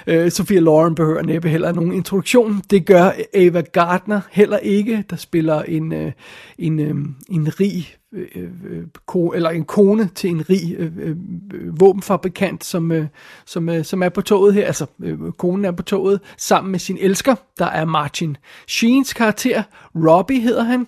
Øh, 0.07 0.31
Sophia 0.31 0.61
Loren 0.61 0.95
behøver 0.95 1.23
næppe 1.23 1.49
heller 1.49 1.73
nogen 1.73 1.93
introduktion. 1.93 2.63
Det 2.71 2.87
gør 2.87 3.13
Ava 3.35 3.61
Gardner 3.61 4.21
heller 4.31 4.59
ikke, 4.59 5.05
der 5.11 5.17
spiller 5.17 5.63
en, 5.63 5.93
øh, 5.93 6.13
en, 6.59 6.81
øh, 6.81 6.95
en 7.31 7.61
rig 7.61 7.97
øh, 8.13 8.51
øh, 8.71 8.83
ko, 9.07 9.29
eller 9.29 9.51
en 9.51 9.65
kone 9.65 10.11
til 10.15 10.31
en 10.31 10.51
rig 10.51 10.75
øh, 10.79 10.93
øh, 11.01 11.17
våbenfabrikant, 11.81 12.65
som, 12.65 12.93
øh, 12.93 13.07
som, 13.47 13.69
øh, 13.69 13.85
som 13.85 14.03
er 14.03 14.09
på 14.09 14.21
toget 14.21 14.55
her. 14.55 14.67
Altså, 14.67 14.87
øh, 15.03 15.19
konen 15.39 15.65
er 15.65 15.73
på 15.73 15.83
toget 15.83 16.21
sammen 16.39 16.71
med 16.71 16.79
sin 16.79 16.99
elsker, 17.01 17.35
der 17.59 17.67
er 17.67 17.85
Martin 17.85 18.37
Sheens 18.69 19.13
karakter. 19.13 19.63
Robbie 19.95 20.41
hedder 20.41 20.63
han. 20.63 20.87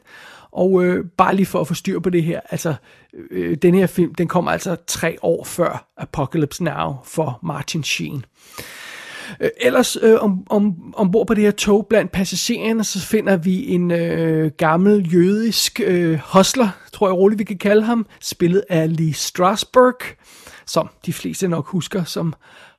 Og 0.53 0.85
øh, 0.85 1.05
bare 1.19 1.35
lige 1.35 1.47
for 1.47 1.61
at 1.61 1.69
få 1.69 1.75
styr 1.75 2.01
på 2.01 2.11
det 2.11 2.23
her, 2.23 2.41
altså 2.51 2.75
øh, 3.15 3.51
øh 3.51 3.57
den 3.63 3.75
her 3.75 3.87
film, 3.87 4.15
den 4.15 4.29
kommer 4.29 4.51
altså 4.51 4.77
tre 4.87 5.17
år 5.23 5.45
før 5.45 5.93
Apocalypse 5.97 6.65
Now 6.65 6.97
for 7.05 7.39
Martin 7.43 7.83
Sheen. 7.83 8.25
Øh, 9.41 9.51
ellers 9.61 9.97
øh, 10.03 10.19
om, 10.21 10.47
om, 10.51 10.95
ombord 10.97 11.27
på 11.27 11.35
det 11.35 11.45
her 11.45 11.51
tog 11.51 11.87
blandt 11.91 12.13
passagererne, 12.13 12.85
så 12.85 13.01
finder 13.07 13.37
vi 13.37 13.69
en 13.69 13.91
øh, 13.91 14.51
gammel 14.59 15.15
jødisk 15.15 15.81
øh, 15.85 16.19
hostler, 16.25 16.69
tror 16.93 17.09
jeg 17.09 17.17
roligt 17.17 17.39
vi 17.39 17.45
kan 17.45 17.59
kalde 17.59 17.83
ham, 17.83 18.07
spillet 18.21 18.65
af 18.69 18.97
Lee 18.97 19.15
Strasberg, 19.15 20.17
som 20.67 20.89
de 21.07 21.13
fleste 21.13 21.49
nok 21.49 21.67
husker 21.67 22.05
som 22.05 22.35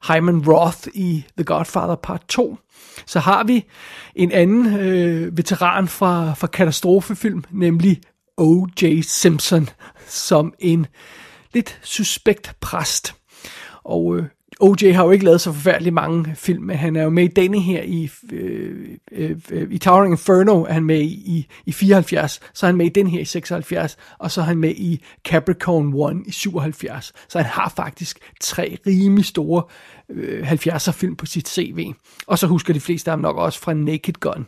Hyman 0.08 0.44
Roth 0.48 0.88
i 0.94 1.26
The 1.38 1.44
Godfather 1.44 1.96
Part 1.96 2.24
2. 2.28 2.58
Så 3.06 3.20
har 3.20 3.44
vi 3.44 3.66
en 4.16 4.32
anden 4.32 4.80
øh, 4.80 5.38
veteran 5.38 5.88
fra, 5.88 6.34
fra 6.34 6.48
katastrofefilm, 6.48 7.44
nemlig 7.52 8.02
O.J. 8.38 9.02
Simpson, 9.02 9.70
som 10.08 10.54
en 10.60 10.88
lidt 11.54 11.80
suspekt 11.84 12.56
præst. 12.62 13.16
Og 13.84 14.18
øh, 14.18 14.26
O.J. 14.64 14.94
har 14.94 15.04
jo 15.04 15.12
ikke 15.12 15.26
lavet 15.26 15.42
så 15.42 15.52
forfærdeligt 15.52 15.94
mange 15.94 16.36
film, 16.36 16.64
men 16.64 16.78
han 16.78 16.96
er 16.96 17.04
jo 17.04 17.10
med 17.10 17.24
i 17.24 17.28
denne 17.28 17.60
her 17.60 17.82
i, 17.84 18.10
øh, 18.32 18.90
øh, 19.12 19.38
øh, 19.52 19.72
i 19.72 19.78
Towering 19.78 20.14
Inferno, 20.14 20.64
er 20.64 20.74
han 20.74 20.84
med 20.84 21.02
i, 21.02 21.48
i 21.66 21.72
74, 21.72 22.40
så 22.54 22.66
er 22.66 22.68
han 22.68 22.78
med 22.78 22.86
i 22.86 22.90
den 22.90 23.08
her 23.08 23.20
i 23.20 23.26
76, 23.26 23.98
og 24.20 24.32
så 24.32 24.42
er 24.42 24.46
han 24.46 24.58
med 24.58 24.70
i 24.70 25.04
Capricorn 25.26 26.18
1 26.18 26.28
i 26.28 26.32
77. 26.32 27.14
Så 27.28 27.38
han 27.38 27.48
har 27.48 27.74
faktisk 27.76 28.20
tre 28.42 28.78
rimelig 28.88 29.26
store 29.26 29.64
øh, 30.10 30.52
70'er 30.52 30.92
film 30.92 31.16
på 31.16 31.26
sit 31.26 31.50
CV. 31.50 31.94
Og 32.28 32.40
så 32.40 32.48
husker 32.48 32.74
de 32.74 32.80
fleste 32.80 33.12
af 33.12 33.18
dem 33.18 33.22
nok 33.22 33.38
også 33.38 33.60
fra 33.60 33.74
Naked 33.74 34.14
Gun, 34.14 34.48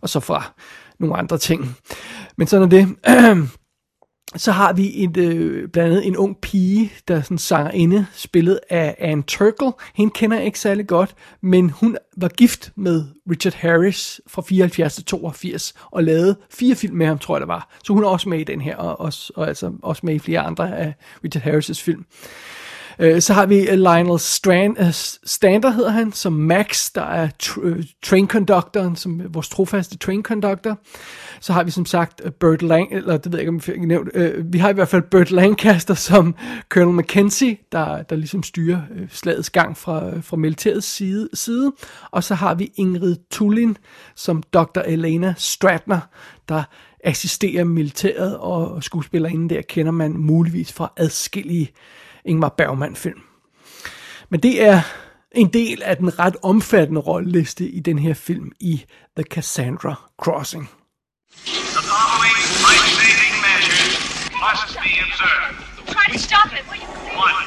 og 0.00 0.08
så 0.08 0.20
fra 0.20 0.52
nogle 0.98 1.16
andre 1.16 1.38
ting. 1.38 1.76
Men 2.36 2.46
sådan 2.46 2.64
er 2.64 2.68
det. 2.68 3.48
så 4.36 4.52
har 4.52 4.72
vi 4.72 5.04
et, 5.04 5.16
øh, 5.16 5.68
blandt 5.68 5.90
andet 5.92 6.06
en 6.06 6.16
ung 6.16 6.36
pige, 6.38 6.92
der 7.08 7.16
er 7.16 7.22
sådan 7.22 7.38
sanger 7.38 7.70
inde, 7.70 8.06
spillet 8.12 8.60
af 8.70 8.94
Anne 8.98 9.22
Turkle. 9.22 9.72
Hende 9.94 10.12
kender 10.14 10.36
jeg 10.36 10.46
ikke 10.46 10.58
særlig 10.58 10.86
godt, 10.86 11.14
men 11.40 11.70
hun 11.70 11.96
var 12.16 12.28
gift 12.28 12.72
med 12.76 13.04
Richard 13.30 13.54
Harris 13.54 14.20
fra 14.26 14.42
74 14.42 14.94
til 14.94 15.04
82, 15.04 15.74
og 15.90 16.04
lavede 16.04 16.36
fire 16.50 16.74
film 16.74 16.96
med 16.96 17.06
ham, 17.06 17.18
tror 17.18 17.36
jeg 17.36 17.40
det 17.40 17.48
var. 17.48 17.76
Så 17.84 17.92
hun 17.92 18.04
er 18.04 18.08
også 18.08 18.28
med 18.28 18.38
i 18.38 18.44
den 18.44 18.60
her, 18.60 18.76
og, 18.76 19.00
også, 19.00 19.32
og 19.36 19.48
altså 19.48 19.72
også 19.82 20.06
med 20.06 20.14
i 20.14 20.18
flere 20.18 20.40
andre 20.40 20.78
af 20.78 20.94
Richard 21.24 21.44
Harris' 21.44 21.84
film. 21.84 22.00
Øh, 22.00 22.61
Øh, 22.98 23.22
så 23.22 23.32
har 23.34 23.46
vi 23.46 23.68
øh, 23.68 23.78
Lionel 23.78 24.18
Strand, 24.18 24.80
uh, 24.80 24.86
øh, 24.86 24.92
Stander 25.24 25.70
hedder 25.70 25.90
han, 25.90 26.12
som 26.12 26.32
Max, 26.32 26.90
der 26.94 27.02
er 27.02 27.28
tr- 27.42 28.00
train 28.02 28.28
conductoren, 28.28 28.96
som 28.96 29.22
vores 29.28 29.48
trofaste 29.48 29.98
train 29.98 30.22
conductor. 30.22 30.78
Så 31.40 31.52
har 31.52 31.64
vi 31.64 31.70
som 31.70 31.86
sagt 31.86 32.22
Burt 32.40 32.62
Lang, 32.62 32.92
eller 32.92 33.16
det 33.16 33.32
ved 33.32 33.38
jeg 33.38 33.40
ikke, 33.40 33.48
om 33.48 33.54
jeg 33.54 33.62
fik 33.62 33.80
nævnt, 33.80 34.08
vi 34.52 34.58
har 34.58 34.70
i 34.70 34.72
hvert 34.72 34.88
fald 34.88 35.02
Burt 35.10 35.30
Lancaster 35.30 35.94
som 35.94 36.34
Colonel 36.68 36.94
Mackenzie, 36.94 37.56
der, 37.72 38.02
der 38.02 38.16
ligesom 38.16 38.42
styrer 38.42 38.80
slagets 39.10 39.50
gang 39.50 39.76
fra, 39.76 40.20
fra 40.20 40.36
militærets 40.36 40.86
side, 40.86 41.28
side. 41.34 41.72
Og 42.10 42.24
så 42.24 42.34
har 42.34 42.54
vi 42.54 42.72
Ingrid 42.76 43.16
Tullin 43.30 43.76
som 44.14 44.42
Dr. 44.42 44.80
Elena 44.86 45.34
Stratner, 45.36 46.00
der 46.48 46.62
assisterer 47.04 47.64
militæret, 47.64 48.36
og 48.36 48.82
skuespillerinden 48.82 49.50
der 49.50 49.62
kender 49.62 49.92
man 49.92 50.12
muligvis 50.16 50.72
fra 50.72 50.92
adskillige 50.96 51.72
Ingmar 52.24 52.48
Bergman-film. 52.48 53.20
Men 54.30 54.40
det 54.40 54.62
er 54.62 54.82
en 55.32 55.48
del 55.52 55.82
af 55.82 55.96
den 55.96 56.18
ret 56.18 56.36
omfattende 56.42 57.00
rolleliste 57.00 57.64
i 57.68 57.80
den 57.80 57.98
her 57.98 58.14
film 58.14 58.52
i 58.60 58.84
The 59.16 59.24
Cassandra 59.30 59.94
Crossing. 60.22 60.70
The 61.76 61.82
following 61.92 62.38
life-saving 62.68 63.34
measures 63.48 63.94
must 64.44 64.68
be 64.84 64.92
observed. 65.06 65.56
Try 65.94 66.06
to 66.14 66.18
stop 66.28 66.50
it, 66.58 66.64
will 66.70 66.80
you? 66.84 66.88
One, 67.28 67.46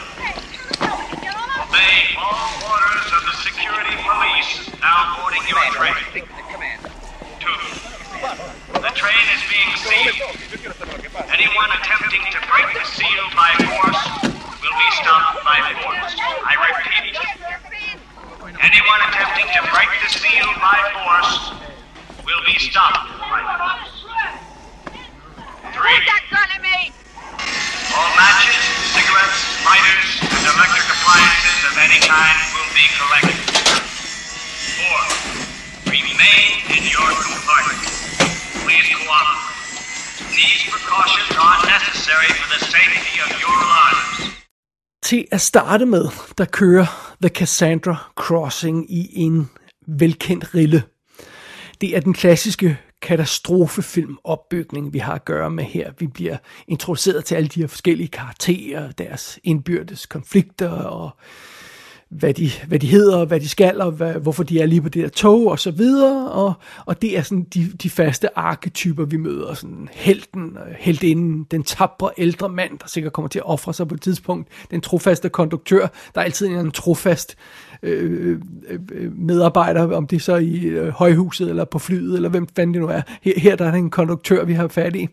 obey 1.64 1.98
all 2.26 2.50
orders 2.74 3.08
of 3.18 3.22
the 3.30 3.36
security 3.48 3.96
police 4.10 4.52
now 4.88 5.00
boarding 5.16 5.46
your 5.54 5.66
train. 5.78 6.04
Two, 7.44 7.60
the 8.86 8.94
train 9.02 9.26
is 9.36 9.42
being 9.54 9.72
sealed. 9.86 10.18
Anyone 11.38 11.70
attempting 11.78 12.24
to 12.36 12.40
break 12.50 12.68
the 12.78 12.86
seal 12.98 13.26
by 13.42 13.52
force 13.66 14.35
will 14.66 14.78
be 14.82 14.92
stopped 14.98 15.46
by 15.46 15.62
force. 15.78 16.18
I 16.18 16.54
repeat, 16.58 17.14
anyone 18.58 19.00
attempting 19.06 19.46
to 19.54 19.62
break 19.70 19.90
the 20.02 20.10
seal 20.10 20.50
by 20.58 20.82
force 20.98 21.54
will 22.26 22.42
be 22.50 22.58
stopped 22.58 23.14
by 23.30 23.46
force. 23.46 24.10
Three, 25.70 25.98
that 26.10 26.24
gun 26.34 26.50
at 26.50 26.62
me! 26.66 26.90
all 27.94 28.12
matches, 28.18 28.58
cigarettes, 28.92 29.42
lighters, 29.62 30.10
and 30.26 30.44
electric 30.58 30.88
appliances 30.90 31.60
of 31.70 31.78
any 31.78 32.02
kind 32.02 32.38
will 32.58 32.72
be 32.74 32.86
collected. 32.98 33.38
Four, 34.82 35.02
remain 35.94 36.66
in 36.74 36.84
your 36.90 37.12
compartment. 37.22 37.86
Please 38.66 38.90
cooperate. 38.98 39.46
These 40.34 40.74
precautions 40.74 41.38
are 41.38 41.62
necessary 41.70 42.34
for 42.34 42.48
the 42.50 42.66
safety 42.66 43.22
of 43.22 43.30
your 43.40 43.54
lives. 43.54 44.45
Til 45.06 45.28
at 45.32 45.42
starte 45.42 45.86
med, 45.86 46.06
der 46.38 46.46
kører 46.46 47.16
The 47.22 47.30
Cassandra 47.30 48.12
Crossing 48.16 48.92
i 48.92 49.10
en 49.14 49.50
velkendt 49.88 50.56
rille. 50.56 50.84
Det 51.82 51.96
er 51.96 52.00
den 52.00 52.14
klassiske 52.14 52.80
katastrofefilm 53.02 54.18
opbygning, 54.24 54.94
vi 54.94 55.00
har 55.00 55.14
at 55.14 55.26
gøre 55.26 55.50
med 55.50 55.64
her. 55.64 55.92
Vi 56.00 56.08
bliver 56.08 56.38
introduceret 56.68 57.26
til 57.26 57.36
alle 57.36 57.48
de 57.48 57.60
her 57.60 57.68
forskellige 57.68 58.08
karakterer, 58.08 58.92
deres 58.92 59.40
indbyrdes 59.44 60.06
konflikter 60.06 60.70
og 60.70 61.10
hvad 62.10 62.34
de, 62.34 62.50
hvad 62.68 62.80
de 62.80 62.88
hedder, 62.88 63.26
hvad 63.26 63.40
de 63.40 63.50
skal, 63.50 63.82
og 63.82 63.92
hvad, 63.92 64.14
hvorfor 64.14 64.44
de 64.44 64.60
er 64.60 64.66
lige 64.66 64.82
på 64.82 64.90
det 64.90 65.04
der 65.04 65.10
tog, 65.10 65.48
og 65.48 65.60
så 65.60 65.72
videre, 65.72 66.32
og, 66.32 66.54
og 66.86 67.02
det 67.02 67.18
er 67.18 67.22
sådan 67.22 67.44
de, 67.44 67.72
de 67.84 67.90
faste 67.90 68.38
arketyper, 68.38 69.06
vi 69.06 69.18
møder, 69.18 69.54
sådan 69.54 69.90
helten, 69.92 70.58
øh, 70.68 70.76
heldinden, 70.80 71.44
den 71.52 71.64
tabre 71.64 72.10
ældre 72.18 72.50
mand, 72.50 72.80
der 72.80 72.88
sikkert 72.88 73.14
kommer 73.14 73.30
til 73.30 73.40
at 73.40 73.46
ofre 73.46 73.74
sig 73.74 73.88
på 73.88 73.96
et 73.96 74.02
tidspunkt, 74.02 74.48
den 74.72 74.82
trofaste 74.82 75.30
konduktør, 75.30 75.88
der 76.16 76.22
er 76.22 76.26
altid 76.26 76.48
en 76.48 76.72
trofast 76.72 77.36
øh, 77.84 78.40
øh, 78.70 78.80
øh, 78.92 79.18
medarbejder, 79.18 79.96
om 79.96 80.08
det 80.08 80.16
er 80.16 80.20
så 80.20 80.36
i 80.36 80.60
øh, 80.60 80.90
højhuset, 80.90 81.50
eller 81.50 81.66
på 81.66 81.80
flyet, 81.80 82.16
eller 82.16 82.30
hvem 82.30 82.48
fanden 82.56 82.74
det 82.74 82.82
nu 82.82 82.88
er. 82.88 83.02
Her, 83.22 83.40
her 83.40 83.56
der 83.56 83.66
er 83.66 83.72
der 83.72 83.78
en 83.78 83.90
konduktør, 83.90 84.46
vi 84.46 84.54
har 84.54 84.68
fat 84.68 84.96
i. 84.96 85.10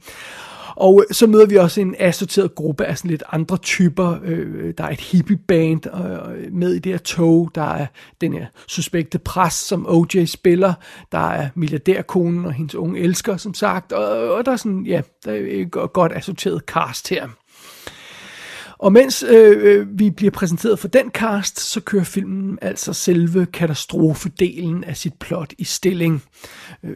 Og 0.77 1.05
øh, 1.09 1.15
så 1.15 1.27
møder 1.27 1.47
vi 1.47 1.57
også 1.57 1.81
en 1.81 1.95
assorteret 1.99 2.55
gruppe 2.55 2.85
af 2.85 2.99
sådan 2.99 3.11
lidt 3.11 3.23
andre 3.33 3.57
typer. 3.57 4.19
Øh, 4.25 4.55
øh 4.55 4.75
der 4.79 4.85
er 4.85 4.91
et 4.91 5.01
hippieband 5.01 5.87
øh, 5.87 6.53
med 6.53 6.75
i 6.75 6.79
det 6.79 6.93
her 6.93 6.99
tog. 6.99 7.51
Der 7.55 7.75
er 7.75 7.87
den 8.21 8.33
her 8.33 8.47
suspekte 8.69 9.19
præst, 9.19 9.67
som 9.67 9.87
OJ 9.89 10.25
spiller. 10.25 10.75
Der 11.13 11.31
er 11.31 11.49
milliardærkonen 11.55 12.47
og 12.47 12.53
hendes 12.53 12.75
unge 12.75 13.01
elsker, 13.01 13.37
som 13.37 13.55
sagt. 13.55 13.93
Og, 13.93 14.35
og 14.35 14.45
der 14.45 14.53
er 14.53 14.57
sådan, 14.57 14.87
ja, 14.87 15.01
der 15.25 15.33
er 15.33 15.39
et 15.43 15.71
godt 15.93 16.13
assorteret 16.13 16.63
cast 16.67 17.09
her. 17.09 17.29
Og 18.83 18.93
mens 18.93 19.23
øh, 19.23 19.57
øh, 19.61 19.99
vi 19.99 20.11
bliver 20.11 20.31
præsenteret 20.31 20.79
for 20.79 20.89
den 20.89 21.11
cast, 21.11 21.61
så 21.61 21.81
kører 21.81 22.05
filmen 22.05 22.59
altså 22.63 22.93
selve 22.93 23.47
katastrofedelen 23.47 24.85
af 24.85 24.97
sit 24.97 25.15
plot 25.15 25.53
i 25.59 25.65
stilling. 25.65 26.23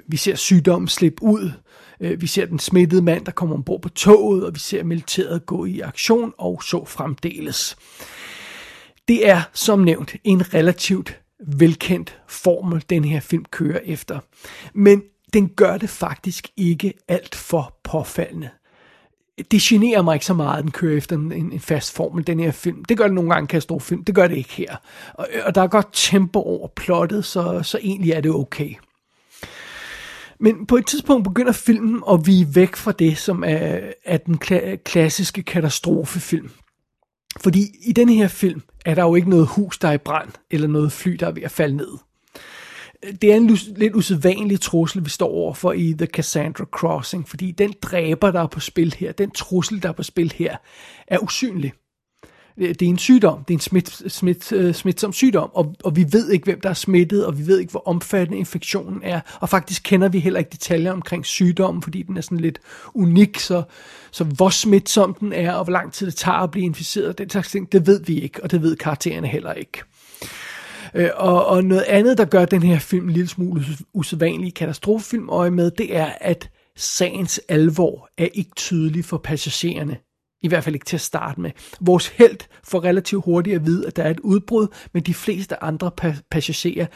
Vi 0.08 0.16
ser 0.16 0.34
sygdommen 0.34 0.88
slippe 0.88 1.22
ud, 1.22 1.50
øh, 2.00 2.20
vi 2.20 2.26
ser 2.26 2.46
den 2.46 2.58
smittede 2.58 3.02
mand, 3.02 3.24
der 3.24 3.32
kommer 3.32 3.54
ombord 3.54 3.82
på 3.82 3.88
toget, 3.88 4.44
og 4.44 4.54
vi 4.54 4.58
ser 4.58 4.84
militæret 4.84 5.46
gå 5.46 5.64
i 5.64 5.80
aktion 5.80 6.32
og 6.38 6.62
så 6.62 6.84
fremdeles. 6.84 7.76
Det 9.08 9.28
er 9.28 9.42
som 9.52 9.78
nævnt 9.78 10.14
en 10.24 10.54
relativt 10.54 11.20
velkendt 11.46 12.18
formel, 12.28 12.84
den 12.90 13.04
her 13.04 13.20
film 13.20 13.44
kører 13.44 13.80
efter. 13.84 14.18
Men 14.74 15.02
den 15.32 15.48
gør 15.48 15.76
det 15.78 15.90
faktisk 15.90 16.48
ikke 16.56 16.94
alt 17.08 17.34
for 17.34 17.78
påfaldende 17.84 18.48
det 19.50 19.60
generer 19.60 20.02
mig 20.02 20.14
ikke 20.14 20.26
så 20.26 20.34
meget, 20.34 20.58
at 20.58 20.64
den 20.64 20.70
kører 20.70 20.96
efter 20.96 21.16
en, 21.16 21.32
en 21.32 21.60
fast 21.60 21.94
formel, 21.94 22.26
den 22.26 22.40
her 22.40 22.50
film. 22.50 22.84
Det 22.84 22.98
gør 22.98 23.04
det 23.04 23.14
nogle 23.14 23.30
gange 23.30 23.46
katastrofefilm, 23.46 24.04
det 24.04 24.14
gør 24.14 24.26
det 24.26 24.36
ikke 24.36 24.52
her. 24.52 24.76
Og, 25.14 25.28
og 25.44 25.54
der 25.54 25.62
er 25.62 25.66
godt 25.66 25.88
tempo 25.92 26.42
over 26.42 26.68
plottet, 26.68 27.24
så, 27.24 27.62
så 27.62 27.78
egentlig 27.82 28.12
er 28.12 28.20
det 28.20 28.30
okay. 28.30 28.74
Men 30.40 30.66
på 30.66 30.76
et 30.76 30.86
tidspunkt 30.86 31.24
begynder 31.24 31.52
filmen 31.52 32.02
at 32.10 32.26
vige 32.26 32.54
væk 32.54 32.76
fra 32.76 32.92
det, 32.92 33.18
som 33.18 33.44
er, 33.46 33.80
er 34.04 34.16
den 34.16 34.38
kla- 34.44 34.76
klassiske 34.76 35.42
katastrofefilm. 35.42 36.50
Fordi 37.40 37.60
i 37.86 37.92
den 37.92 38.08
her 38.08 38.28
film 38.28 38.62
er 38.84 38.94
der 38.94 39.02
jo 39.02 39.14
ikke 39.14 39.30
noget 39.30 39.46
hus, 39.46 39.78
der 39.78 39.88
er 39.88 39.92
i 39.92 39.98
brand, 39.98 40.30
eller 40.50 40.68
noget 40.68 40.92
fly, 40.92 41.12
der 41.12 41.26
er 41.26 41.32
ved 41.32 41.42
at 41.42 41.50
falde 41.50 41.76
ned 41.76 41.98
det 43.22 43.32
er 43.32 43.36
en 43.36 43.58
lidt 43.76 43.94
usædvanlig 43.94 44.60
trussel, 44.60 45.04
vi 45.04 45.10
står 45.10 45.28
overfor 45.28 45.72
i 45.72 45.94
The 45.98 46.06
Cassandra 46.06 46.64
Crossing, 46.64 47.28
fordi 47.28 47.50
den 47.50 47.74
dræber, 47.82 48.30
der 48.30 48.40
er 48.40 48.46
på 48.46 48.60
spil 48.60 48.94
her, 48.98 49.12
den 49.12 49.30
trussel, 49.30 49.82
der 49.82 49.88
er 49.88 49.92
på 49.92 50.02
spil 50.02 50.32
her, 50.32 50.56
er 51.08 51.18
usynlig. 51.18 51.72
Øh, 52.58 52.68
det 52.68 52.82
er 52.82 52.88
en 52.88 52.98
sygdom, 52.98 53.44
det 53.44 53.54
er 53.54 53.56
en 53.56 53.60
smit, 53.60 54.02
smit, 54.08 54.52
uh, 54.52 54.64
øh, 54.64 54.74
smitsom 54.74 55.12
sygdom, 55.12 55.50
og, 55.54 55.74
og 55.84 55.96
vi 55.96 56.06
ved 56.12 56.30
ikke, 56.30 56.44
hvem 56.44 56.60
der 56.60 56.70
er 56.70 56.74
smittet, 56.74 57.26
og 57.26 57.38
vi 57.38 57.46
ved 57.46 57.58
ikke, 57.58 57.70
hvor 57.70 57.88
omfattende 57.88 58.38
infektionen 58.38 59.00
er, 59.02 59.20
og 59.40 59.48
faktisk 59.48 59.82
kender 59.84 60.08
vi 60.08 60.18
heller 60.18 60.38
ikke 60.38 60.50
detaljer 60.50 60.92
omkring 60.92 61.26
sygdommen, 61.26 61.82
fordi 61.82 62.02
den 62.02 62.16
er 62.16 62.20
sådan 62.20 62.40
lidt 62.40 62.58
unik, 62.94 63.38
så, 63.38 63.62
så 64.10 64.24
hvor 64.24 64.48
smitsom 64.48 65.14
den 65.14 65.32
er, 65.32 65.52
og 65.52 65.64
hvor 65.64 65.72
lang 65.72 65.92
tid 65.92 66.06
det 66.06 66.16
tager 66.16 66.38
at 66.38 66.50
blive 66.50 66.64
inficeret, 66.66 67.18
den 67.18 67.30
slags 67.30 67.50
ting, 67.50 67.72
det 67.72 67.86
ved 67.86 68.00
vi 68.04 68.20
ikke, 68.20 68.42
og 68.42 68.50
det 68.50 68.62
ved 68.62 68.76
karaktererne 68.76 69.26
heller 69.26 69.52
ikke. 69.52 69.82
Øh, 70.94 71.10
og, 71.16 71.46
og 71.46 71.64
noget 71.64 71.82
andet, 71.82 72.18
der 72.18 72.24
gør 72.24 72.44
den 72.44 72.62
her 72.62 72.78
film 72.78 73.06
en 73.08 73.12
lille 73.12 73.28
smule 73.28 73.64
usædvanlig 73.92 74.54
katastrofefilm 74.54 75.28
øje 75.28 75.50
med, 75.50 75.70
det 75.70 75.96
er, 75.96 76.10
at 76.20 76.50
sagens 76.76 77.40
alvor 77.48 78.08
er 78.18 78.28
ikke 78.34 78.50
tydelig 78.56 79.04
for 79.04 79.18
passagererne. 79.18 79.96
I 80.42 80.48
hvert 80.48 80.64
fald 80.64 80.74
ikke 80.74 80.86
til 80.86 80.96
at 80.96 81.00
starte 81.00 81.40
med. 81.40 81.50
Vores 81.80 82.08
held 82.08 82.38
får 82.64 82.84
relativt 82.84 83.24
hurtigt 83.24 83.56
at 83.56 83.66
vide, 83.66 83.86
at 83.86 83.96
der 83.96 84.02
er 84.02 84.10
et 84.10 84.20
udbrud, 84.20 84.66
men 84.92 85.02
de 85.02 85.14
fleste 85.14 85.64
andre 85.64 85.90
pa- 86.02 86.28
passagerer 86.30 86.86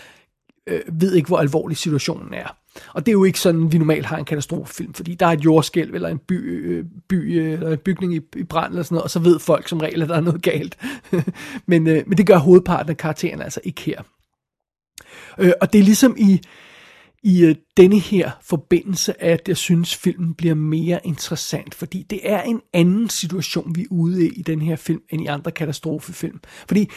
øh, 0.66 0.80
ved 0.92 1.14
ikke, 1.14 1.26
hvor 1.26 1.38
alvorlig 1.38 1.76
situationen 1.76 2.34
er. 2.34 2.56
Og 2.94 3.06
det 3.06 3.12
er 3.12 3.12
jo 3.12 3.24
ikke 3.24 3.40
sådan, 3.40 3.72
vi 3.72 3.78
normalt 3.78 4.06
har 4.06 4.16
en 4.16 4.24
katastrofefilm, 4.24 4.94
fordi 4.94 5.14
der 5.14 5.26
er 5.26 5.30
et 5.30 5.44
jordskælv 5.44 5.94
eller 5.94 6.08
en 6.08 6.18
by, 6.18 6.66
øh, 6.66 6.84
by 7.08 7.40
øh, 7.40 7.52
eller 7.52 7.72
en 7.72 7.78
bygning 7.78 8.14
i, 8.14 8.20
i 8.36 8.42
brand 8.42 8.72
eller 8.72 8.82
sådan 8.82 8.94
noget, 8.94 9.04
og 9.04 9.10
så 9.10 9.18
ved 9.18 9.38
folk 9.38 9.68
som 9.68 9.78
regel, 9.78 10.02
at 10.02 10.08
der 10.08 10.16
er 10.16 10.20
noget 10.20 10.42
galt. 10.42 10.78
men, 11.66 11.86
øh, 11.86 12.02
men 12.06 12.18
det 12.18 12.26
gør 12.26 12.36
hovedparten 12.36 12.90
af 12.90 12.96
karaktererne 12.96 13.44
altså 13.44 13.60
ikke 13.64 13.80
her. 13.80 14.02
Øh, 15.38 15.52
og 15.60 15.72
det 15.72 15.78
er 15.78 15.82
ligesom 15.82 16.14
i, 16.18 16.40
i 17.22 17.44
øh, 17.44 17.54
denne 17.76 17.98
her 17.98 18.30
forbindelse, 18.42 19.22
at 19.22 19.48
jeg 19.48 19.56
synes, 19.56 19.96
filmen 19.96 20.34
bliver 20.34 20.54
mere 20.54 21.00
interessant, 21.04 21.74
fordi 21.74 22.06
det 22.10 22.20
er 22.22 22.42
en 22.42 22.60
anden 22.72 23.08
situation, 23.08 23.74
vi 23.74 23.82
er 23.82 23.86
ude 23.90 24.26
i 24.26 24.28
i 24.28 24.42
den 24.42 24.62
her 24.62 24.76
film, 24.76 25.02
end 25.10 25.22
i 25.22 25.26
andre 25.26 25.50
katastrofefilm. 25.50 26.40
Fordi 26.68 26.90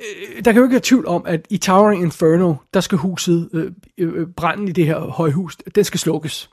øh, 0.00 0.44
der 0.44 0.52
kan 0.52 0.56
jo 0.56 0.62
ikke 0.62 0.74
være 0.74 0.80
tvivl 0.84 1.06
om, 1.06 1.22
at 1.26 1.46
i 1.50 1.56
Towering 1.56 2.02
Inferno, 2.02 2.54
der 2.74 2.80
skal 2.80 2.98
huset, 2.98 3.48
øh, 3.52 3.72
øh, 3.98 4.20
øh 4.20 4.26
branden 4.36 4.68
i 4.68 4.72
det 4.72 4.86
her 4.86 4.98
højhus, 4.98 5.56
den 5.56 5.84
skal 5.84 6.00
slukkes. 6.00 6.50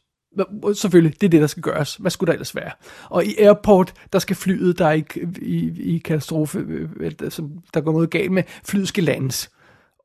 Selvfølgelig, 0.74 1.22
det 1.22 1.28
er 1.28 1.30
det, 1.30 1.42
der 1.42 1.48
skal 1.48 1.64
gøres. 1.64 1.96
Hvad 1.96 2.12
skulle 2.12 2.28
der 2.28 2.34
ellers 2.34 2.56
være? 2.56 2.72
Og 3.10 3.26
i 3.26 3.36
Airport, 3.38 3.94
der 4.14 4.20
skal 4.20 4.36
flyet, 4.36 4.80
der 4.80 4.88
er 4.88 4.94
i, 4.94 5.04
i, 5.42 5.96
i 5.96 5.98
katastrofe, 5.98 6.60
øh, 6.60 6.90
øh, 7.00 7.12
som 7.32 7.52
der 7.74 7.82
går 7.82 7.92
noget 7.92 8.10
galt 8.10 8.32
med, 8.32 8.44
flyet 8.64 8.88
skal 8.88 9.04
landes. 9.04 9.52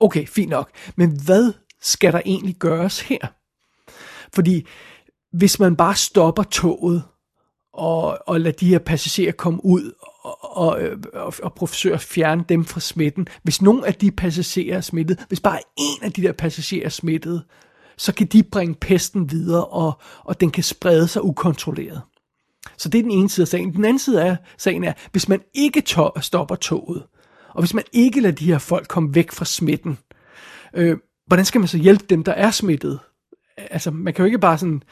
Okay, 0.01 0.27
fint 0.27 0.51
nok. 0.51 0.71
Men 0.97 1.21
hvad 1.25 1.53
skal 1.83 2.13
der 2.13 2.21
egentlig 2.25 2.55
gøres 2.55 3.01
her? 3.01 3.27
Fordi 4.35 4.67
hvis 5.33 5.61
man 5.61 5.77
bare 5.77 5.97
stopper 5.97 6.43
toget, 6.43 7.03
og, 7.73 8.19
og 8.27 8.41
lader 8.41 8.57
de 8.57 8.69
her 8.69 8.79
passagerer 8.79 9.33
komme 9.33 9.65
ud, 9.65 9.93
og, 10.23 10.57
og, 10.57 10.81
og, 11.13 11.35
og 11.43 11.53
forsøge 11.59 11.95
at 11.95 12.01
fjerne 12.01 12.45
dem 12.49 12.65
fra 12.65 12.81
smitten. 12.81 13.29
Hvis 13.43 13.63
nogen 13.63 13.85
af 13.85 13.95
de 13.95 14.11
passagerer 14.11 14.77
er 14.77 14.81
smittet, 14.81 15.25
hvis 15.29 15.41
bare 15.41 15.61
en 15.77 16.03
af 16.03 16.13
de 16.13 16.23
der 16.23 16.33
passagerer 16.33 16.85
er 16.85 16.89
smittet, 16.89 17.45
så 17.97 18.15
kan 18.15 18.27
de 18.27 18.43
bringe 18.43 18.75
pesten 18.75 19.31
videre, 19.31 19.65
og, 19.65 19.93
og 20.25 20.41
den 20.41 20.51
kan 20.51 20.63
sprede 20.63 21.09
sig 21.09 21.25
ukontrolleret. 21.25 22.03
Så 22.77 22.89
det 22.89 22.99
er 22.99 23.03
den 23.03 23.11
ene 23.11 23.29
side 23.29 23.45
af 23.45 23.49
sagen. 23.49 23.73
Den 23.73 23.85
anden 23.85 23.99
side 23.99 24.25
af 24.25 24.37
sagen 24.59 24.85
er, 24.85 24.93
hvis 25.13 25.29
man 25.29 25.41
ikke 25.55 25.81
tør, 25.81 26.21
stopper 26.21 26.55
toget, 26.55 27.03
og 27.55 27.63
hvis 27.63 27.75
man 27.75 27.85
ikke 27.93 28.21
lader 28.21 28.35
de 28.35 28.47
her 28.47 28.59
folk 28.59 28.89
komme 28.89 29.15
væk 29.15 29.33
fra 29.33 29.45
smitten, 29.45 29.99
øh, 30.75 30.97
hvordan 31.29 31.45
skal 31.45 31.61
man 31.61 31.69
så 31.69 31.79
hjælpe 31.79 32.05
dem, 32.11 32.25
der 32.25 32.33
er 32.33 32.51
smittet? 32.51 32.99
Altså, 33.57 33.91
man 33.91 34.15
kan 34.15 34.23
jo 34.23 34.27
ikke 34.27 34.39
bare 34.39 34.59
sådan 34.59 34.83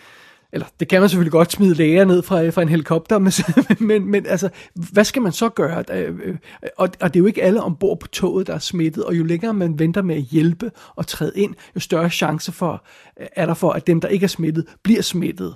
eller 0.52 0.66
det 0.81 0.88
kan 0.88 1.00
man 1.00 1.09
selvfølgelig 1.09 1.33
godt 1.33 1.52
smide 1.52 1.75
læger 1.75 2.05
ned 2.05 2.23
fra, 2.23 2.49
fra 2.49 2.62
en 2.62 2.69
helikopter, 2.69 3.19
men, 3.19 3.33
men, 3.81 4.11
men 4.11 4.26
altså, 4.26 4.49
hvad 4.75 5.05
skal 5.05 5.23
man 5.23 5.33
så 5.33 5.49
gøre? 5.49 5.85
Øh, 5.93 6.19
øh, 6.25 6.37
og, 6.76 6.88
og 7.00 7.14
det 7.14 7.16
er 7.16 7.21
jo 7.21 7.26
ikke 7.26 7.43
alle 7.43 7.62
ombord 7.62 8.00
på 8.00 8.07
toget, 8.07 8.47
der 8.47 8.55
er 8.55 8.59
smittet, 8.59 9.05
og 9.05 9.19
jo 9.19 9.25
længere 9.25 9.55
man 9.55 9.78
venter 9.78 10.02
med 10.02 10.16
at 10.16 10.23
hjælpe 10.23 10.71
og 10.97 11.07
træde 11.07 11.33
ind, 11.35 11.55
jo 11.75 11.81
større 11.81 12.11
chance 12.11 12.52
for, 12.52 12.85
er 13.16 13.47
der 13.47 13.55
for, 13.55 13.71
at 13.71 13.87
dem, 13.87 14.00
der 14.00 14.09
ikke 14.09 14.25
er 14.25 14.28
smittet, 14.28 14.66
bliver 14.83 15.02
smittet. 15.02 15.55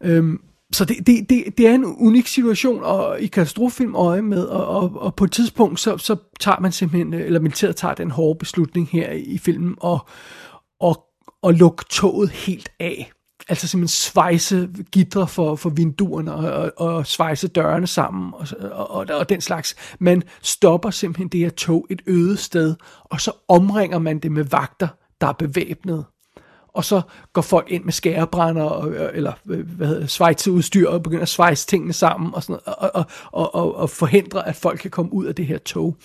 Øhm, 0.00 0.40
så 0.72 0.84
det, 0.84 1.06
det, 1.06 1.30
det, 1.30 1.44
det 1.58 1.66
er 1.66 1.74
en 1.74 1.84
unik 1.84 2.26
situation 2.26 2.84
og 2.84 3.20
i 3.20 3.26
katastrofefilm 3.26 3.94
øje 3.94 4.22
med, 4.22 4.44
og, 4.44 4.66
og, 4.66 5.02
og 5.02 5.14
på 5.14 5.24
et 5.24 5.32
tidspunkt, 5.32 5.80
så, 5.80 5.98
så 5.98 6.16
tager 6.40 6.60
man 6.60 6.72
simpelthen, 6.72 7.14
eller 7.14 7.40
militæret 7.40 7.76
tager 7.76 7.94
den 7.94 8.10
hårde 8.10 8.38
beslutning 8.38 8.88
her 8.88 9.12
i 9.12 9.38
filmen, 9.38 9.74
og, 9.80 10.08
og, 10.80 11.04
og 11.42 11.54
lukke 11.54 11.84
toget 11.90 12.30
helt 12.30 12.68
af 12.80 13.10
altså 13.48 13.68
simpelthen 13.68 13.88
svejse 13.88 14.68
gitter 14.92 15.26
for, 15.26 15.56
for 15.56 15.70
vinduerne 15.70 16.34
og, 16.34 16.72
og, 16.76 16.94
og 16.96 17.06
svejse 17.06 17.48
dørene 17.48 17.86
sammen 17.86 18.34
og, 18.34 18.46
og, 18.72 18.90
og, 18.90 19.06
og 19.10 19.28
den 19.28 19.40
slags. 19.40 19.74
Man 19.98 20.22
stopper 20.42 20.90
simpelthen 20.90 21.28
det 21.28 21.40
her 21.40 21.50
tog 21.50 21.86
et 21.90 22.02
øde 22.06 22.36
sted, 22.36 22.74
og 23.04 23.20
så 23.20 23.32
omringer 23.48 23.98
man 23.98 24.18
det 24.18 24.32
med 24.32 24.44
vagter, 24.44 24.88
der 25.20 25.26
er 25.26 25.32
bevæbnet. 25.32 26.04
Og 26.78 26.84
så 26.84 27.00
går 27.32 27.42
folk 27.42 27.70
ind 27.70 27.84
med 27.84 27.92
skærebrænder 27.92 28.62
og, 28.62 29.14
eller 29.14 29.32
øh, 29.50 29.76
hvad 29.76 29.86
hedder 29.86 30.06
svejseudstyr 30.06 30.88
og 30.88 31.02
begynder 31.02 31.22
at 31.22 31.28
svejse 31.28 31.66
tingene 31.66 31.92
sammen 31.92 32.34
og, 32.34 32.42
sådan 32.42 32.60
noget, 32.66 32.78
og, 32.94 33.06
og, 33.32 33.54
og, 33.54 33.76
og, 33.76 33.90
forhindre, 33.90 34.48
at 34.48 34.56
folk 34.56 34.80
kan 34.80 34.90
komme 34.90 35.12
ud 35.12 35.26
af 35.26 35.34
det 35.34 35.46
her 35.46 35.58
tog. 35.58 35.96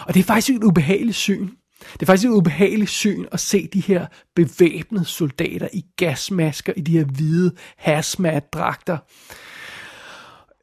Og 0.00 0.14
det 0.14 0.20
er 0.20 0.24
faktisk 0.24 0.56
et 0.56 0.64
ubehageligt 0.64 1.16
syn. 1.16 1.48
Det 1.92 2.02
er 2.02 2.06
faktisk 2.06 2.28
et 2.28 2.32
ubehageligt 2.32 2.90
syn 2.90 3.24
at 3.32 3.40
se 3.40 3.68
de 3.72 3.80
her 3.80 4.06
bevæbnede 4.36 5.04
soldater 5.04 5.68
i 5.72 5.84
gasmasker, 5.96 6.72
i 6.76 6.80
de 6.80 6.92
her 6.92 7.04
hvide 7.04 7.52
hazmat-dragter. 7.76 8.98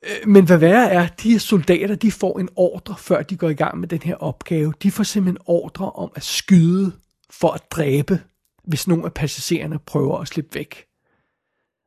Øh, 0.03 0.29
men 0.29 0.45
hvad 0.45 0.57
værre 0.57 0.91
er, 0.91 1.07
de 1.07 1.31
her 1.31 1.39
soldater, 1.39 1.95
de 1.95 2.11
får 2.11 2.39
en 2.39 2.49
ordre, 2.55 2.95
før 2.97 3.21
de 3.21 3.37
går 3.37 3.49
i 3.49 3.53
gang 3.53 3.79
med 3.79 3.87
den 3.87 4.01
her 4.03 4.15
opgave. 4.15 4.73
De 4.83 4.91
får 4.91 5.03
simpelthen 5.03 5.43
ordre 5.45 5.91
om 5.91 6.11
at 6.15 6.23
skyde 6.23 6.91
for 7.29 7.49
at 7.51 7.61
dræbe, 7.71 8.19
hvis 8.67 8.87
nogle 8.87 9.05
af 9.05 9.13
passagererne 9.13 9.79
prøver 9.79 10.17
at 10.19 10.27
slippe 10.27 10.55
væk. 10.55 10.85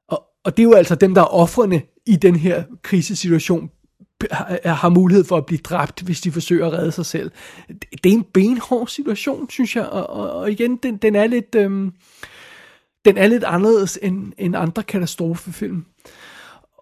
Og, 0.08 0.22
og 0.44 0.56
det 0.56 0.62
er 0.62 0.68
jo 0.68 0.74
altså 0.74 0.94
dem, 0.94 1.14
der 1.14 1.20
er 1.20 1.34
offrene 1.34 1.82
i 2.06 2.16
den 2.16 2.36
her 2.36 2.64
krisesituation, 2.82 3.70
har 4.64 4.88
mulighed 4.88 5.24
for 5.24 5.36
at 5.36 5.46
blive 5.46 5.58
dræbt, 5.58 6.00
hvis 6.00 6.20
de 6.20 6.32
forsøger 6.32 6.66
at 6.66 6.72
redde 6.72 6.92
sig 6.92 7.06
selv. 7.06 7.30
Det 7.68 8.06
er 8.06 8.16
en 8.16 8.24
benhård 8.34 8.88
situation, 8.88 9.50
synes 9.50 9.76
jeg, 9.76 9.86
og, 9.86 10.10
og, 10.10 10.30
og 10.30 10.50
igen, 10.50 10.76
den, 10.76 10.96
den 10.96 11.16
er 11.16 11.26
lidt... 11.26 11.54
Øhm, 11.54 11.92
den 13.06 13.18
er 13.18 13.26
lidt 13.26 13.44
anderledes 13.44 13.98
end, 14.02 14.32
end 14.38 14.56
andre 14.56 14.82
katastrofefilm. 14.82 15.84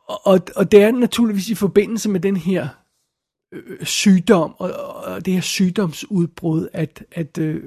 Og, 0.06 0.40
og 0.56 0.72
det 0.72 0.82
er 0.82 0.92
naturligvis 0.92 1.48
i 1.48 1.54
forbindelse 1.54 2.10
med 2.10 2.20
den 2.20 2.36
her 2.36 2.68
øh, 3.52 3.86
sygdom, 3.86 4.54
og, 4.58 4.72
og 5.04 5.24
det 5.24 5.34
her 5.34 5.40
sygdomsudbrud, 5.40 6.68
at, 6.72 7.04
at 7.12 7.38
øh, 7.38 7.62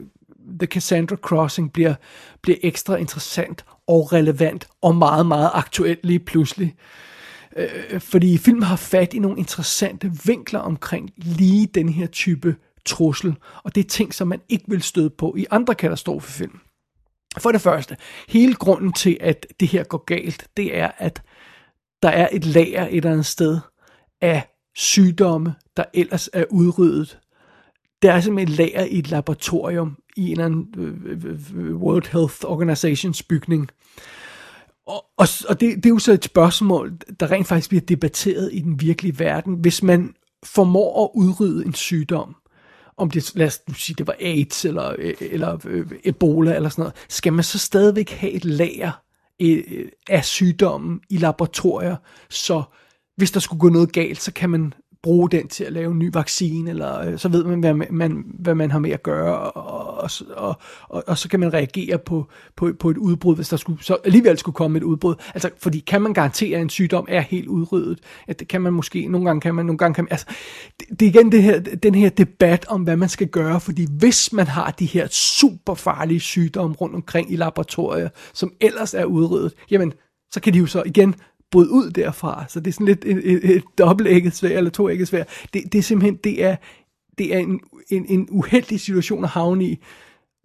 The 0.60 0.68
Cassandra 0.68 1.16
Crossing 1.16 1.74
bliver, 1.74 1.96
bliver 2.42 2.58
ekstra 2.64 2.96
interessant 2.96 3.66
og 3.88 4.14
relevant 4.14 4.68
og 4.82 4.96
meget, 4.96 5.26
meget 5.26 5.50
aktuelt 5.54 6.06
lige 6.06 6.20
pludselig. 6.20 6.76
Øh, 7.56 8.00
fordi 8.00 8.38
filmen 8.38 8.64
har 8.64 8.76
fat 8.76 9.14
i 9.14 9.20
nogle 9.20 9.40
interessante 9.40 10.12
vinkler 10.26 10.60
omkring 10.60 11.10
lige 11.18 11.66
den 11.66 11.90
her 11.90 12.08
type 12.08 12.56
trussel, 12.86 13.36
og 13.64 13.76
det 13.76 13.86
er 13.86 13.90
ting, 13.90 14.14
som 14.14 14.28
man 14.28 14.42
ikke 14.50 14.66
vil 14.68 14.82
støde 14.82 15.10
på 15.10 15.36
i 15.38 15.46
andre 15.52 15.76
katastrofefilm. 15.76 16.60
For 17.38 17.52
det 17.52 17.62
første, 17.62 17.98
hele 18.28 18.54
grunden 18.54 18.94
til, 18.94 19.18
at 19.22 19.48
det 19.60 19.68
her 19.68 19.84
går 19.84 20.04
galt, 20.06 20.48
det 20.58 20.78
er, 20.78 20.92
at 20.98 21.22
der 22.02 22.10
er 22.10 22.30
et 22.32 22.46
lager 22.46 22.88
et 22.88 22.98
eller 22.98 23.12
andet 23.12 23.26
sted 23.26 23.60
af 24.22 24.42
sygdomme, 24.76 25.56
der 25.78 25.84
ellers 25.94 26.30
er 26.34 26.46
udryddet. 26.50 27.20
Der 28.02 28.14
er 28.14 28.22
simpelthen 28.22 28.54
et 28.54 28.58
lager 28.58 28.86
i 28.86 29.00
et 29.00 29.10
laboratorium 29.12 29.98
i 30.18 30.26
en 30.26 30.32
eller 30.32 30.46
anden 30.46 30.68
øh, 30.78 31.12
øh, 31.12 31.40
øh, 31.56 31.76
World 31.76 32.12
Health 32.12 32.36
Organizations 32.44 33.24
bygning. 33.24 33.70
Og, 34.88 35.06
og, 35.18 35.28
og 35.50 35.60
det, 35.60 35.76
det 35.76 35.86
er 35.86 35.90
jo 35.90 36.00
så 36.00 36.14
et 36.14 36.24
spørgsmål, 36.24 36.98
der 37.20 37.32
rent 37.32 37.48
faktisk 37.48 37.70
bliver 37.70 37.82
debatteret 37.82 38.50
i 38.54 38.60
den 38.60 38.82
virkelige 38.82 39.20
verden. 39.20 39.54
Hvis 39.54 39.84
man 39.84 40.14
formår 40.46 41.04
at 41.04 41.10
udrydde 41.14 41.66
en 41.66 41.74
sygdom, 41.74 42.36
om 42.98 43.12
det, 43.12 43.36
lad 43.36 43.48
os 43.48 43.62
sige, 43.76 43.96
det 43.98 44.08
var 44.08 44.16
AIDS 44.20 44.66
eller, 44.66 44.96
eller 45.22 45.58
Ebola 46.04 46.56
eller 46.56 46.70
sådan 46.70 46.82
noget, 46.82 46.96
skal 47.10 47.34
man 47.34 47.44
så 47.44 47.60
stadigvæk 47.60 48.10
have 48.10 48.32
et 48.32 48.46
lager 48.46 48.92
af 50.10 50.26
sygdommen 50.26 51.00
i 51.10 51.18
laboratorier, 51.18 51.96
så 52.30 52.64
hvis 53.16 53.32
der 53.32 53.40
skulle 53.40 53.60
gå 53.60 53.70
noget 53.70 53.92
galt, 53.92 54.22
så 54.22 54.34
kan 54.34 54.50
man 54.50 54.74
bruge 55.08 55.30
den 55.30 55.48
til 55.48 55.64
at 55.64 55.74
lave 55.74 55.92
en 55.92 56.00
ny 56.00 56.10
vaccine, 56.14 56.70
eller 56.70 57.00
øh, 57.00 57.20
så 57.20 57.30
ved 57.30 57.44
man 57.44 57.60
hvad, 57.60 57.74
man, 57.74 58.26
hvad 58.40 58.56
man 58.56 58.72
har 58.72 58.80
med 58.80 58.92
at 58.92 59.04
gøre, 59.04 59.38
og, 59.40 59.98
og, 60.04 60.10
og, 60.36 60.56
og, 60.90 61.04
og 61.08 61.18
så 61.18 61.30
kan 61.30 61.40
man 61.40 61.54
reagere 61.54 61.98
på, 61.98 62.28
på, 62.56 62.72
på 62.80 62.90
et 62.90 62.98
udbrud, 62.98 63.36
hvis 63.36 63.50
der 63.50 63.58
skulle, 63.58 63.84
så 63.84 63.98
alligevel 64.06 64.38
skulle 64.38 64.56
komme 64.56 64.78
et 64.78 64.84
udbrud. 64.84 65.16
Altså, 65.34 65.50
fordi 65.58 65.80
kan 65.80 66.02
man 66.02 66.14
garantere, 66.14 66.56
at 66.58 66.62
en 66.62 66.70
sygdom 66.70 67.06
er 67.10 67.22
helt 67.22 67.48
udryddet? 67.48 68.00
At 68.28 68.40
det 68.40 68.48
kan 68.48 68.62
man 68.62 68.74
måske, 68.74 69.08
nogle 69.08 69.26
gange 69.26 69.42
kan 69.42 69.56
man, 69.56 69.66
nogle 69.66 69.78
gange 69.78 69.94
kan 69.94 70.04
man, 70.04 70.12
altså, 70.12 70.26
det, 70.80 71.00
det 71.00 71.06
er 71.06 71.10
igen 71.10 71.32
det 71.32 71.44
her, 71.44 71.60
den 71.60 71.96
her 71.96 72.10
debat 72.10 72.66
om, 72.68 72.82
hvad 72.82 72.98
man 72.98 73.10
skal 73.10 73.28
gøre, 73.28 73.60
fordi 73.60 73.88
hvis 74.00 74.34
man 74.34 74.48
har 74.48 74.72
de 74.72 74.86
her 74.86 75.08
super 75.12 75.74
farlige 75.74 76.20
sygdomme 76.20 76.76
rundt 76.76 76.96
omkring 76.96 77.32
i 77.32 77.36
laboratorier, 77.36 78.10
som 78.34 78.52
ellers 78.62 78.94
er 78.94 79.06
udryddet, 79.06 79.54
jamen, 79.72 79.94
så 80.32 80.42
kan 80.42 80.54
de 80.54 80.60
jo 80.60 80.66
så 80.66 80.84
igen 80.86 81.16
bryde 81.52 81.72
ud 81.72 81.92
derfra. 81.92 82.46
Så 82.48 82.60
det 82.60 82.68
er 82.68 82.74
sådan 82.74 82.86
lidt 82.86 83.06
et, 83.06 83.32
et, 83.32 83.56
et 83.56 83.64
dobbeltægget 83.78 84.36
svær, 84.36 84.58
eller 84.58 84.70
to 84.70 85.06
svær. 85.06 85.24
Det, 85.54 85.64
det 85.72 85.80
er 85.80 85.84
simpelthen, 85.84 86.16
det 86.24 86.44
er, 86.44 86.56
det 87.18 87.36
er 87.36 87.40
en, 87.40 87.60
en, 87.90 88.06
en 88.06 88.28
uheldig 88.32 88.80
situation 88.80 89.24
at 89.24 89.30
havne 89.30 89.66
i, 89.66 89.80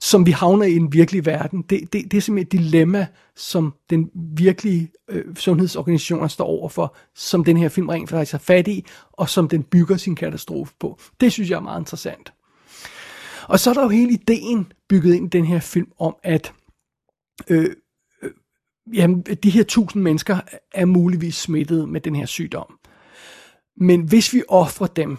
som 0.01 0.27
vi 0.27 0.31
havner 0.31 0.65
i 0.65 0.77
en 0.77 0.93
virkelige 0.93 1.27
verden. 1.27 1.63
Det, 1.63 1.93
det, 1.93 2.13
det 2.13 2.17
er 2.17 2.21
simpelthen 2.21 2.61
et 2.61 2.65
dilemma, 2.65 3.07
som 3.37 3.75
den 3.91 4.11
virkelige 4.15 4.91
øh, 5.09 5.37
sundhedsorganisation 5.37 6.29
står 6.29 6.45
overfor, 6.45 6.97
som 7.15 7.45
den 7.45 7.57
her 7.57 7.69
film 7.69 7.89
rent 7.89 8.11
faktisk 8.11 8.33
har 8.33 8.39
fat 8.39 8.69
i, 8.69 8.87
og 9.13 9.29
som 9.29 9.49
den 9.49 9.63
bygger 9.63 9.97
sin 9.97 10.15
katastrofe 10.15 10.75
på. 10.81 10.99
Det 11.21 11.33
synes 11.33 11.51
jeg 11.51 11.57
er 11.57 11.61
meget 11.61 11.81
interessant. 11.81 12.33
Og 13.49 13.61
så 13.61 13.71
er 13.71 13.75
der 13.75 13.83
jo 13.83 13.89
hele 13.89 14.13
ideen 14.13 14.73
bygget 14.89 15.15
ind 15.15 15.27
i 15.27 15.39
den 15.39 15.45
her 15.45 15.61
film 15.61 15.93
om, 15.99 16.17
at 16.23 16.53
øh, 17.49 17.71
jamen, 18.95 19.23
de 19.23 19.51
her 19.51 19.63
tusind 19.63 20.03
mennesker 20.03 20.39
er 20.75 20.85
muligvis 20.85 21.35
smittet 21.35 21.89
med 21.89 22.01
den 22.01 22.15
her 22.15 22.27
sygdom. 22.27 22.79
Men 23.77 24.03
hvis 24.03 24.33
vi 24.33 24.43
offrer 24.49 24.87
dem, 24.87 25.17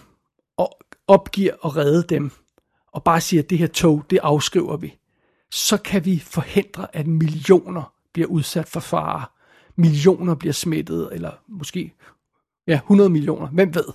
og 0.57 0.77
opgiver 1.07 1.65
at 1.65 1.75
redde 1.75 2.03
dem, 2.15 2.31
og 2.93 3.03
bare 3.03 3.21
siger, 3.21 3.43
at 3.43 3.49
det 3.49 3.57
her 3.57 3.67
tog, 3.67 4.03
det 4.09 4.19
afskriver 4.23 4.77
vi, 4.77 4.97
så 5.51 5.77
kan 5.77 6.05
vi 6.05 6.19
forhindre, 6.19 6.95
at 6.95 7.07
millioner 7.07 7.93
bliver 8.13 8.27
udsat 8.27 8.67
for 8.67 8.79
fare. 8.79 9.25
Millioner 9.75 10.35
bliver 10.35 10.53
smittet, 10.53 11.09
eller 11.11 11.31
måske 11.47 11.93
ja, 12.67 12.75
100 12.75 13.09
millioner, 13.09 13.47
hvem 13.47 13.75
ved. 13.75 13.85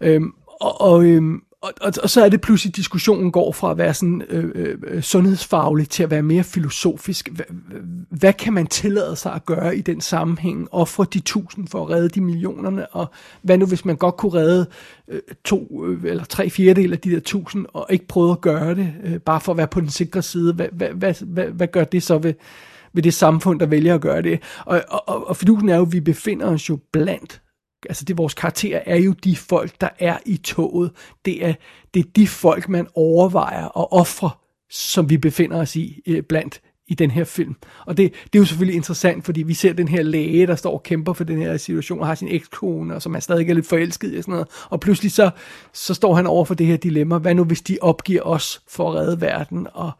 Øhm, 0.00 0.34
og, 0.60 0.80
og, 0.80 1.04
øhm, 1.04 1.42
og, 1.62 1.72
og, 1.80 1.92
og 2.02 2.10
så 2.10 2.24
er 2.24 2.28
det 2.28 2.40
pludselig, 2.40 2.76
diskussionen 2.76 3.32
går 3.32 3.52
fra 3.52 3.70
at 3.70 3.78
være 3.78 3.94
sådan 3.94 4.22
øh, 4.28 4.50
øh, 4.54 4.78
øh 4.86 5.02
sundhedsfaglig 5.02 5.88
til 5.88 6.02
at 6.02 6.10
være 6.10 6.22
mere 6.22 6.44
filosofisk. 6.44 7.28
H- 7.28 7.40
hvad 8.10 8.32
kan 8.32 8.52
man 8.52 8.66
tillade 8.66 9.16
sig 9.16 9.32
at 9.32 9.46
gøre 9.46 9.76
i 9.76 9.80
den 9.80 10.00
sammenhæng? 10.00 10.68
Offre 10.72 11.06
de 11.12 11.20
tusind 11.20 11.68
for 11.68 11.82
at 11.82 11.90
redde 11.90 12.08
de 12.08 12.20
millionerne? 12.20 12.86
Og 12.86 13.10
hvad 13.42 13.58
nu, 13.58 13.66
hvis 13.66 13.84
man 13.84 13.96
godt 13.96 14.16
kunne 14.16 14.34
redde 14.34 14.66
øh, 15.08 15.20
to 15.44 15.84
øh, 15.86 16.04
eller 16.04 16.24
tre 16.24 16.50
fjerdedel 16.50 16.92
af 16.92 16.98
de 16.98 17.10
der 17.10 17.20
tusind, 17.20 17.66
og 17.72 17.86
ikke 17.90 18.06
prøve 18.06 18.32
at 18.32 18.40
gøre 18.40 18.74
det, 18.74 18.92
øh, 19.04 19.18
bare 19.18 19.40
for 19.40 19.52
at 19.52 19.58
være 19.58 19.68
på 19.68 19.80
den 19.80 19.90
sikre 19.90 20.22
side? 20.22 20.52
Hvad, 20.52 20.68
hvad, 20.72 20.88
hvad, 20.88 21.14
hvad, 21.26 21.46
hvad 21.46 21.68
gør 21.68 21.84
det 21.84 22.02
så 22.02 22.18
ved, 22.18 22.34
ved 22.92 23.02
det 23.02 23.14
samfund, 23.14 23.60
der 23.60 23.66
vælger 23.66 23.94
at 23.94 24.00
gøre 24.00 24.22
det? 24.22 24.42
Og, 24.64 24.82
og, 24.88 25.08
og, 25.08 25.28
og 25.28 25.36
fidusen 25.36 25.68
er 25.68 25.76
jo, 25.76 25.82
at 25.82 25.92
vi 25.92 26.00
befinder 26.00 26.46
os 26.46 26.68
jo 26.68 26.78
blandt 26.92 27.40
altså 27.88 28.04
det 28.04 28.18
vores 28.18 28.34
karakterer 28.34 28.82
er 28.86 28.96
jo 28.96 29.12
de 29.12 29.36
folk, 29.36 29.80
der 29.80 29.88
er 29.98 30.18
i 30.26 30.36
toget. 30.36 30.90
Det 31.24 31.46
er, 31.46 31.54
det 31.94 32.00
er 32.00 32.10
de 32.16 32.28
folk, 32.28 32.68
man 32.68 32.86
overvejer 32.94 33.64
at 33.64 33.86
ofre, 33.90 34.30
som 34.70 35.10
vi 35.10 35.16
befinder 35.16 35.60
os 35.60 35.76
i 35.76 36.02
øh, 36.06 36.22
blandt 36.22 36.60
i 36.88 36.94
den 36.94 37.10
her 37.10 37.24
film. 37.24 37.54
Og 37.86 37.96
det, 37.96 38.12
det 38.12 38.38
er 38.38 38.42
jo 38.42 38.44
selvfølgelig 38.44 38.76
interessant, 38.76 39.24
fordi 39.24 39.42
vi 39.42 39.54
ser 39.54 39.72
den 39.72 39.88
her 39.88 40.02
læge, 40.02 40.46
der 40.46 40.54
står 40.54 40.72
og 40.72 40.82
kæmper 40.82 41.12
for 41.12 41.24
den 41.24 41.42
her 41.42 41.56
situation, 41.56 42.00
og 42.00 42.06
har 42.06 42.14
sin 42.14 42.28
ekskone, 42.28 42.94
og 42.94 43.02
som 43.02 43.14
er 43.14 43.20
stadig 43.20 43.50
er 43.50 43.54
lidt 43.54 43.66
forelsket 43.66 44.14
i 44.14 44.16
og 44.16 44.22
sådan 44.22 44.32
noget. 44.32 44.48
Og 44.70 44.80
pludselig 44.80 45.12
så, 45.12 45.30
så 45.72 45.94
står 45.94 46.14
han 46.14 46.26
over 46.26 46.44
for 46.44 46.54
det 46.54 46.66
her 46.66 46.76
dilemma. 46.76 47.18
Hvad 47.18 47.34
nu, 47.34 47.44
hvis 47.44 47.62
de 47.62 47.78
opgiver 47.80 48.22
os 48.22 48.62
for 48.68 48.90
at 48.90 48.94
redde 48.94 49.20
verden? 49.20 49.66
Og 49.72 49.90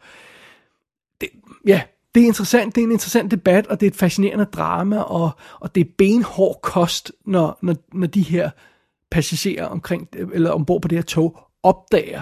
det, 1.21 1.29
ja, 1.67 1.81
det 2.17 2.23
er 2.23 2.27
interessant, 2.27 2.75
det 2.75 2.81
er 2.81 2.85
en 2.85 2.91
interessant 2.91 3.31
debat, 3.31 3.67
og 3.67 3.79
det 3.79 3.85
er 3.85 3.91
et 3.91 3.95
fascinerende 3.95 4.45
drama, 4.45 4.97
og, 4.97 5.29
og 5.59 5.75
det 5.75 5.81
er 5.81 5.91
benhård 5.97 6.59
kost, 6.63 7.11
når, 7.25 7.59
når, 7.61 7.75
når 7.93 8.07
de 8.07 8.21
her 8.21 8.49
passagerer 9.11 9.65
omkring, 9.65 10.07
eller 10.33 10.49
ombord 10.49 10.81
på 10.81 10.87
det 10.87 10.97
her 10.97 11.03
tog, 11.03 11.39
opdager, 11.63 12.21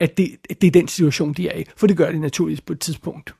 at 0.00 0.16
det, 0.16 0.36
det 0.60 0.66
er 0.66 0.70
den 0.70 0.88
situation, 0.88 1.32
de 1.32 1.48
er 1.48 1.58
i. 1.58 1.64
For 1.76 1.86
det 1.86 1.96
gør 1.96 2.10
de 2.10 2.20
naturligvis 2.20 2.60
på 2.60 2.72
et 2.72 2.80
tidspunkt. 2.80 3.34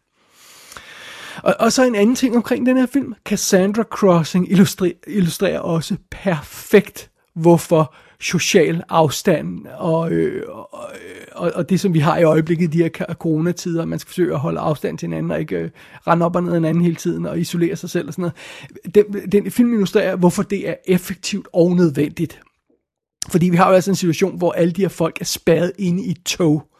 Og, 1.42 1.54
og 1.58 1.72
så 1.72 1.84
en 1.84 1.94
anden 1.94 2.14
ting 2.16 2.36
omkring 2.36 2.66
den 2.66 2.76
her 2.76 2.86
film. 2.86 3.14
Cassandra 3.24 3.82
Crossing 3.82 4.50
illustrerer, 4.50 4.92
illustrerer 5.06 5.58
også 5.58 5.96
perfekt, 6.10 7.10
hvorfor 7.34 7.94
social 8.20 8.82
afstand 8.88 9.66
og, 9.66 10.10
øh, 10.10 10.42
og, 10.48 10.92
øh, 10.94 11.21
og, 11.34 11.52
og 11.54 11.70
det, 11.70 11.80
som 11.80 11.94
vi 11.94 11.98
har 11.98 12.18
i 12.18 12.22
øjeblikket 12.22 12.64
i 12.64 12.78
de 12.78 12.78
her 12.78 12.88
coronatider, 13.14 13.84
man 13.84 13.98
skal 13.98 14.08
forsøge 14.08 14.32
at 14.34 14.40
holde 14.40 14.60
afstand 14.60 14.98
til 14.98 15.06
hinanden 15.06 15.30
og 15.30 15.40
ikke 15.40 15.56
øh, 15.56 15.70
rende 16.06 16.26
op 16.26 16.36
og 16.36 16.42
ned 16.42 16.54
anden 16.54 16.80
hele 16.80 16.96
tiden 16.96 17.26
og 17.26 17.40
isolere 17.40 17.76
sig 17.76 17.90
selv 17.90 18.08
og 18.08 18.14
sådan 18.14 18.32
noget. 18.84 18.94
Den, 18.94 19.32
den 19.32 19.50
film 19.50 19.72
illustrerer, 19.72 20.16
hvorfor 20.16 20.42
det 20.42 20.68
er 20.68 20.74
effektivt 20.86 21.48
og 21.52 21.76
nødvendigt. 21.76 22.40
Fordi 23.28 23.48
vi 23.48 23.56
har 23.56 23.68
jo 23.68 23.74
altså 23.74 23.90
en 23.90 23.96
situation, 23.96 24.38
hvor 24.38 24.52
alle 24.52 24.72
de 24.72 24.80
her 24.80 24.88
folk 24.88 25.20
er 25.20 25.24
spadet 25.24 25.72
inde 25.78 26.04
i 26.04 26.14
tog. 26.14 26.71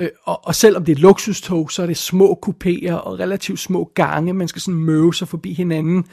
Øh, 0.00 0.08
og, 0.24 0.46
og 0.46 0.54
selvom 0.54 0.84
det 0.84 0.92
er 0.92 0.96
et 0.96 1.02
luksustog, 1.02 1.70
så 1.70 1.82
er 1.82 1.86
det 1.86 1.96
små 1.96 2.38
kupéer 2.46 2.92
og 2.92 3.18
relativt 3.18 3.60
små 3.60 3.90
gange. 3.94 4.32
Man 4.32 4.48
skal 4.48 4.62
sådan 4.62 4.80
møve 4.80 5.14
sig 5.14 5.28
forbi 5.28 5.52
hinanden, 5.52 6.04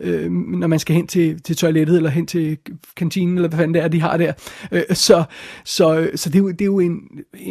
øh, 0.00 0.30
når 0.32 0.66
man 0.66 0.78
skal 0.78 0.96
hen 0.96 1.06
til, 1.06 1.42
til 1.42 1.56
toilettet 1.56 1.96
eller 1.96 2.10
hen 2.10 2.26
til 2.26 2.58
kantinen, 2.96 3.34
eller 3.34 3.48
hvad 3.48 3.58
fanden 3.58 3.74
det 3.74 3.82
er, 3.82 3.88
de 3.88 4.00
har 4.00 4.16
der. 4.16 4.32
Øh, 4.72 4.82
så 4.92 5.24
så, 5.64 6.10
så 6.14 6.28
det, 6.28 6.34
er 6.34 6.38
jo, 6.38 6.50
det 6.50 6.60
er 6.60 6.64
jo 6.64 6.80
en, 6.80 7.00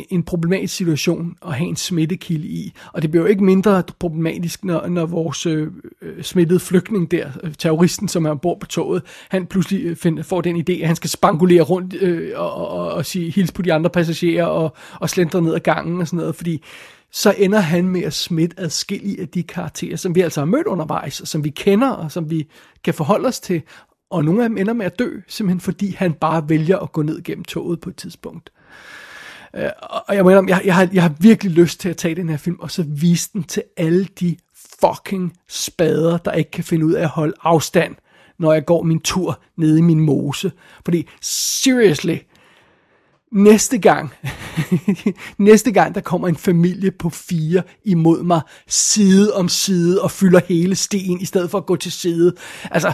en 0.10 0.24
problematisk 0.24 0.76
situation 0.76 1.36
at 1.46 1.54
have 1.54 1.68
en 1.68 1.76
smittekilde 1.76 2.48
i. 2.48 2.74
Og 2.94 3.02
det 3.02 3.12
bliver 3.12 3.24
jo 3.24 3.30
ikke 3.30 3.44
mindre 3.44 3.84
problematisk, 4.00 4.64
når, 4.64 4.88
når 4.88 5.06
vores 5.06 5.46
øh, 5.46 5.68
øh 6.02 6.24
smittede 6.24 6.60
flygtning 6.60 7.12
der, 7.12 7.30
øh, 7.44 7.54
terroristen, 7.54 8.08
som 8.08 8.26
er 8.26 8.30
ombord 8.30 8.60
på 8.60 8.68
toget, 8.68 9.04
han 9.30 9.46
pludselig 9.46 9.86
øh, 9.86 9.96
find, 9.96 10.24
får 10.24 10.42
den 10.42 10.56
idé, 10.56 10.82
at 10.82 10.88
han 10.88 10.96
skal 10.96 11.10
spangulere 11.10 11.62
rundt 11.62 11.94
øh, 12.02 12.32
og, 12.36 12.54
og, 12.54 12.92
og 12.92 13.06
sige 13.06 13.32
hils 13.32 13.52
på 13.52 13.62
de 13.62 13.74
andre 13.74 13.90
passagerer 13.90 14.46
og, 14.46 14.76
og 15.00 15.10
slendre 15.10 15.42
ned 15.42 15.54
ad 15.54 15.60
gangen 15.74 16.02
og 16.02 16.08
sådan 16.08 16.18
noget, 16.18 16.36
fordi 16.36 16.64
så 17.12 17.34
ender 17.38 17.60
han 17.60 17.88
med 17.88 18.02
at 18.02 18.14
smitte 18.14 18.60
adskillige 18.60 19.22
af 19.22 19.28
de 19.28 19.44
karakterer, 19.44 19.98
som 19.98 20.16
vi 20.16 20.22
altså 20.22 20.42
har 20.42 20.46
mødt 20.46 20.68
undervejs, 20.68 21.22
og 21.22 21.28
som 21.28 21.44
vi 21.44 21.50
kender, 21.50 21.90
og 21.90 22.12
som 22.12 22.30
vi 22.30 22.48
kan 22.84 22.94
forholde 22.94 23.28
os 23.28 23.40
til, 23.40 23.62
og 24.10 24.26
nogle 24.26 24.44
af 24.44 24.50
dem 24.50 24.58
ender 24.58 24.74
med 24.74 24.86
at 24.86 25.00
dø, 25.00 25.20
simpelthen 25.28 25.60
fordi 25.60 25.92
han 25.92 26.14
bare 26.14 26.50
vælger 26.50 26.78
at 26.80 26.92
gå 26.92 27.02
ned 27.02 27.24
gennem 27.24 27.44
toget 27.44 27.82
på 27.82 27.90
et 27.90 27.96
tidspunkt. 27.96 28.50
Uh, 29.54 29.64
og 30.08 30.16
jeg, 30.16 30.26
mener, 30.26 30.44
jeg, 30.48 30.62
jeg, 30.66 30.76
har, 30.76 30.90
jeg 30.94 31.02
har 31.02 31.14
virkelig 31.20 31.54
lyst 31.54 31.80
til 31.80 31.90
at 31.90 31.98
tage 31.98 32.16
den 32.16 32.30
her 32.30 32.38
film, 32.38 32.58
og 32.60 32.72
så 32.72 32.84
vise 32.88 33.30
den 33.34 33.44
til 33.44 33.64
alle 33.78 34.06
de 34.20 34.38
fucking 34.82 35.34
spader, 35.48 36.18
der 36.18 36.32
ikke 36.32 36.52
kan 36.52 36.64
finde 36.64 36.86
ud 36.86 36.94
af 36.94 37.02
at 37.02 37.10
holde 37.10 37.34
afstand, 37.42 37.96
når 38.40 38.54
jeg 38.54 38.66
går 38.66 38.84
min 38.84 39.00
tur 39.00 39.42
nede 39.58 39.80
i 39.80 39.82
min 39.82 40.00
mose. 40.00 40.52
Fordi, 40.86 41.08
seriously, 41.22 42.18
næste 43.32 43.78
gang, 43.78 44.14
næste 45.38 45.72
gang 45.72 45.96
der 45.96 46.02
kommer 46.02 46.28
en 46.28 46.36
familie 46.36 46.92
på 46.92 47.10
fire 47.10 47.64
imod 47.86 48.24
mig, 48.24 48.42
side 48.68 49.34
om 49.34 49.50
side, 49.50 50.02
og 50.02 50.12
fylder 50.12 50.40
hele 50.48 50.76
stien, 50.76 51.22
i 51.22 51.26
stedet 51.26 51.52
for 51.52 51.58
at 51.58 51.66
gå 51.66 51.76
til 51.76 51.92
side. 51.92 52.36
Altså, 52.72 52.94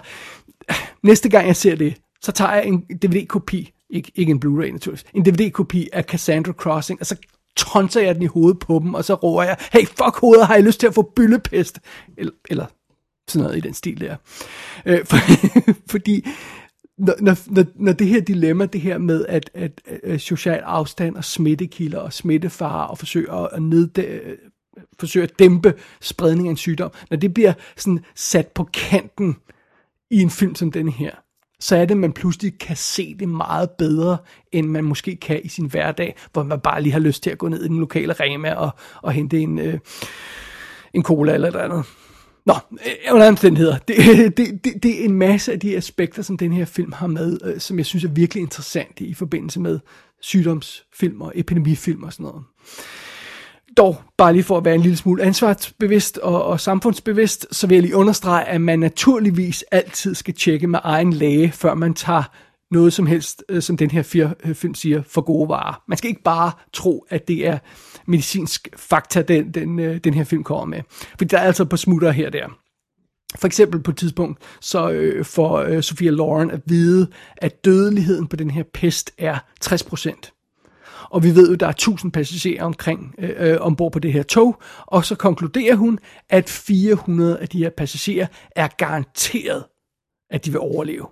næste 1.03 1.29
gang 1.29 1.47
jeg 1.47 1.55
ser 1.55 1.75
det, 1.75 1.95
så 2.21 2.31
tager 2.31 2.53
jeg 2.53 2.65
en 2.65 2.81
DVD-kopi, 2.81 3.71
ikke, 3.89 4.11
ikke 4.15 4.31
en 4.31 4.41
Blu-ray 4.45 4.71
naturligvis, 4.71 5.05
en 5.13 5.25
DVD-kopi 5.25 5.89
af 5.93 6.03
Cassandra 6.03 6.53
Crossing, 6.53 6.99
og 6.99 7.05
så 7.05 7.15
tonser 7.57 8.01
jeg 8.01 8.15
den 8.15 8.23
i 8.23 8.25
hovedet 8.25 8.59
på 8.59 8.79
dem, 8.83 8.93
og 8.93 9.05
så 9.05 9.13
råber 9.13 9.43
jeg, 9.43 9.57
hey, 9.73 9.85
fuck 9.85 10.19
hovedet, 10.21 10.47
har 10.47 10.55
jeg 10.55 10.63
lyst 10.63 10.79
til 10.79 10.87
at 10.87 10.93
få 10.93 11.11
byllepest? 11.15 11.79
Eller, 12.17 12.31
eller 12.49 12.65
sådan 13.27 13.43
noget 13.43 13.57
i 13.57 13.59
den 13.59 13.73
stil 13.73 14.01
der. 14.01 14.15
Øh, 14.85 15.05
for, 15.09 15.17
fordi 15.91 16.27
når, 16.97 17.15
når, 17.51 17.65
når, 17.75 17.93
det 17.93 18.07
her 18.07 18.21
dilemma, 18.21 18.65
det 18.65 18.81
her 18.81 18.97
med 18.97 19.25
at, 19.25 19.49
at, 19.53 19.81
at 20.03 20.21
social 20.21 20.59
afstand 20.59 21.15
og 21.15 21.23
smittekilder 21.23 21.99
og 21.99 22.13
smittefare 22.13 22.87
og 22.87 22.97
forsøge 22.97 23.31
at, 23.31 23.49
at 23.51 23.61
nedde, 23.61 24.37
forsøge 24.99 25.23
at 25.23 25.39
dæmpe 25.39 25.73
spredning 26.01 26.47
af 26.47 26.51
en 26.51 26.57
sygdom, 26.57 26.91
når 27.09 27.17
det 27.17 27.33
bliver 27.33 27.53
sådan 27.77 27.99
sat 28.15 28.47
på 28.47 28.63
kanten 28.63 29.35
i 30.11 30.21
en 30.21 30.29
film 30.29 30.55
som 30.55 30.71
denne 30.71 30.91
her, 30.91 31.11
så 31.59 31.75
er 31.75 31.85
det, 31.85 31.91
at 31.91 31.97
man 31.97 32.13
pludselig 32.13 32.59
kan 32.59 32.75
se 32.75 33.15
det 33.19 33.29
meget 33.29 33.69
bedre, 33.69 34.17
end 34.51 34.67
man 34.67 34.83
måske 34.83 35.15
kan 35.15 35.41
i 35.43 35.47
sin 35.47 35.65
hverdag, 35.65 36.15
hvor 36.33 36.43
man 36.43 36.59
bare 36.59 36.81
lige 36.81 36.93
har 36.93 36.99
lyst 36.99 37.23
til 37.23 37.29
at 37.29 37.37
gå 37.37 37.47
ned 37.47 37.63
i 37.63 37.67
den 37.67 37.79
lokale 37.79 38.13
Rema 38.13 38.53
og, 38.53 38.69
og 39.01 39.11
hente 39.11 39.39
en, 39.39 39.59
øh, 39.59 39.79
en 40.93 41.03
cola 41.03 41.33
eller 41.33 41.47
et 41.47 41.55
andet. 41.55 41.85
Nå, 42.45 42.53
øh, 42.71 43.13
under 43.13 43.27
omstændigheder. 43.27 43.77
Det, 43.77 43.97
det, 44.37 44.63
det, 44.63 44.83
det 44.83 45.01
er 45.01 45.05
en 45.05 45.13
masse 45.13 45.51
af 45.51 45.59
de 45.59 45.77
aspekter, 45.77 46.21
som 46.21 46.37
den 46.37 46.53
her 46.53 46.65
film 46.65 46.91
har 46.91 47.07
med, 47.07 47.37
øh, 47.43 47.59
som 47.59 47.77
jeg 47.77 47.85
synes 47.85 48.03
er 48.03 48.09
virkelig 48.09 48.41
interessante 48.41 49.03
i 49.03 49.13
forbindelse 49.13 49.59
med 49.59 49.79
sygdomsfilm 50.21 51.21
og 51.21 51.31
epidemifilm 51.35 52.03
og 52.03 52.13
sådan 52.13 52.23
noget. 52.23 52.43
Dog, 53.77 54.01
bare 54.17 54.33
lige 54.33 54.43
for 54.43 54.57
at 54.57 54.65
være 54.65 54.75
en 54.75 54.81
lille 54.81 54.97
smule 54.97 55.23
ansvarsbevidst 55.23 56.17
og, 56.17 56.43
og 56.43 56.59
samfundsbevidst, 56.59 57.47
så 57.51 57.67
vil 57.67 57.75
jeg 57.75 57.81
lige 57.81 57.95
understrege, 57.95 58.45
at 58.45 58.61
man 58.61 58.79
naturligvis 58.79 59.63
altid 59.71 60.15
skal 60.15 60.33
tjekke 60.33 60.67
med 60.67 60.79
egen 60.83 61.13
læge, 61.13 61.51
før 61.51 61.73
man 61.73 61.93
tager 61.93 62.23
noget 62.71 62.93
som 62.93 63.05
helst, 63.05 63.43
øh, 63.49 63.61
som 63.61 63.77
den 63.77 63.91
her 63.91 64.33
øh, 64.45 64.55
film 64.55 64.73
siger, 64.73 65.01
for 65.07 65.21
gode 65.21 65.49
varer. 65.49 65.83
Man 65.87 65.97
skal 65.97 66.09
ikke 66.09 66.23
bare 66.23 66.51
tro, 66.73 67.05
at 67.09 67.27
det 67.27 67.47
er 67.47 67.57
medicinsk 68.05 68.69
fakta, 68.75 69.21
den, 69.21 69.51
den, 69.51 69.79
øh, 69.79 69.97
den 69.97 70.13
her 70.13 70.23
film 70.23 70.43
kommer 70.43 70.65
med. 70.65 70.81
For 71.17 71.25
der 71.25 71.37
er 71.37 71.43
altså 71.43 71.65
på 71.65 71.77
smutter 71.77 72.11
her 72.11 72.27
og 72.27 72.33
der. 72.33 72.47
For 73.35 73.47
eksempel 73.47 73.83
på 73.83 73.91
et 73.91 73.97
tidspunkt, 73.97 74.41
så 74.61 74.89
øh, 74.89 75.25
får 75.25 75.57
øh, 75.57 75.83
Sofia 75.83 76.09
Loren 76.09 76.51
at 76.51 76.61
vide, 76.65 77.07
at 77.37 77.65
dødeligheden 77.65 78.27
på 78.27 78.35
den 78.35 78.51
her 78.51 78.63
pest 78.73 79.11
er 79.17 79.37
60%. 79.65 80.31
Og 81.09 81.23
vi 81.23 81.35
ved 81.35 81.47
jo, 81.47 81.53
at 81.53 81.59
der 81.59 81.65
er 81.65 81.71
1000 81.71 82.11
passagerer 82.11 82.63
omkring 82.63 83.15
øh, 83.17 83.33
øh, 83.37 83.57
ombord 83.59 83.91
på 83.91 83.99
det 83.99 84.13
her 84.13 84.23
tog, 84.23 84.61
og 84.85 85.05
så 85.05 85.15
konkluderer 85.15 85.75
hun, 85.75 85.99
at 86.29 86.49
400 86.49 87.39
af 87.39 87.49
de 87.49 87.57
her 87.57 87.69
passagerer 87.69 88.27
er 88.55 88.67
garanteret, 88.77 89.63
at 90.29 90.45
de 90.45 90.51
vil 90.51 90.59
overleve. 90.59 91.07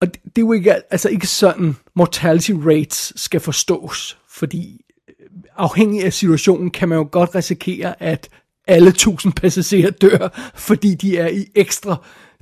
Og 0.00 0.14
det, 0.14 0.22
det 0.24 0.38
er 0.38 0.46
jo 0.46 0.52
ikke, 0.52 0.92
altså 0.92 1.08
ikke 1.08 1.26
sådan 1.26 1.76
mortality 1.96 2.50
rates 2.50 3.12
skal 3.16 3.40
forstås, 3.40 4.18
fordi 4.28 4.80
afhængig 5.56 6.04
af 6.04 6.12
situationen 6.12 6.70
kan 6.70 6.88
man 6.88 6.98
jo 6.98 7.08
godt 7.12 7.34
risikere, 7.34 8.02
at 8.02 8.28
alle 8.66 8.92
tusind 8.92 9.32
passagerer 9.32 9.90
dør, 9.90 10.50
fordi 10.54 10.94
de 10.94 11.16
er 11.18 11.28
i 11.28 11.46
ekstra 11.54 11.96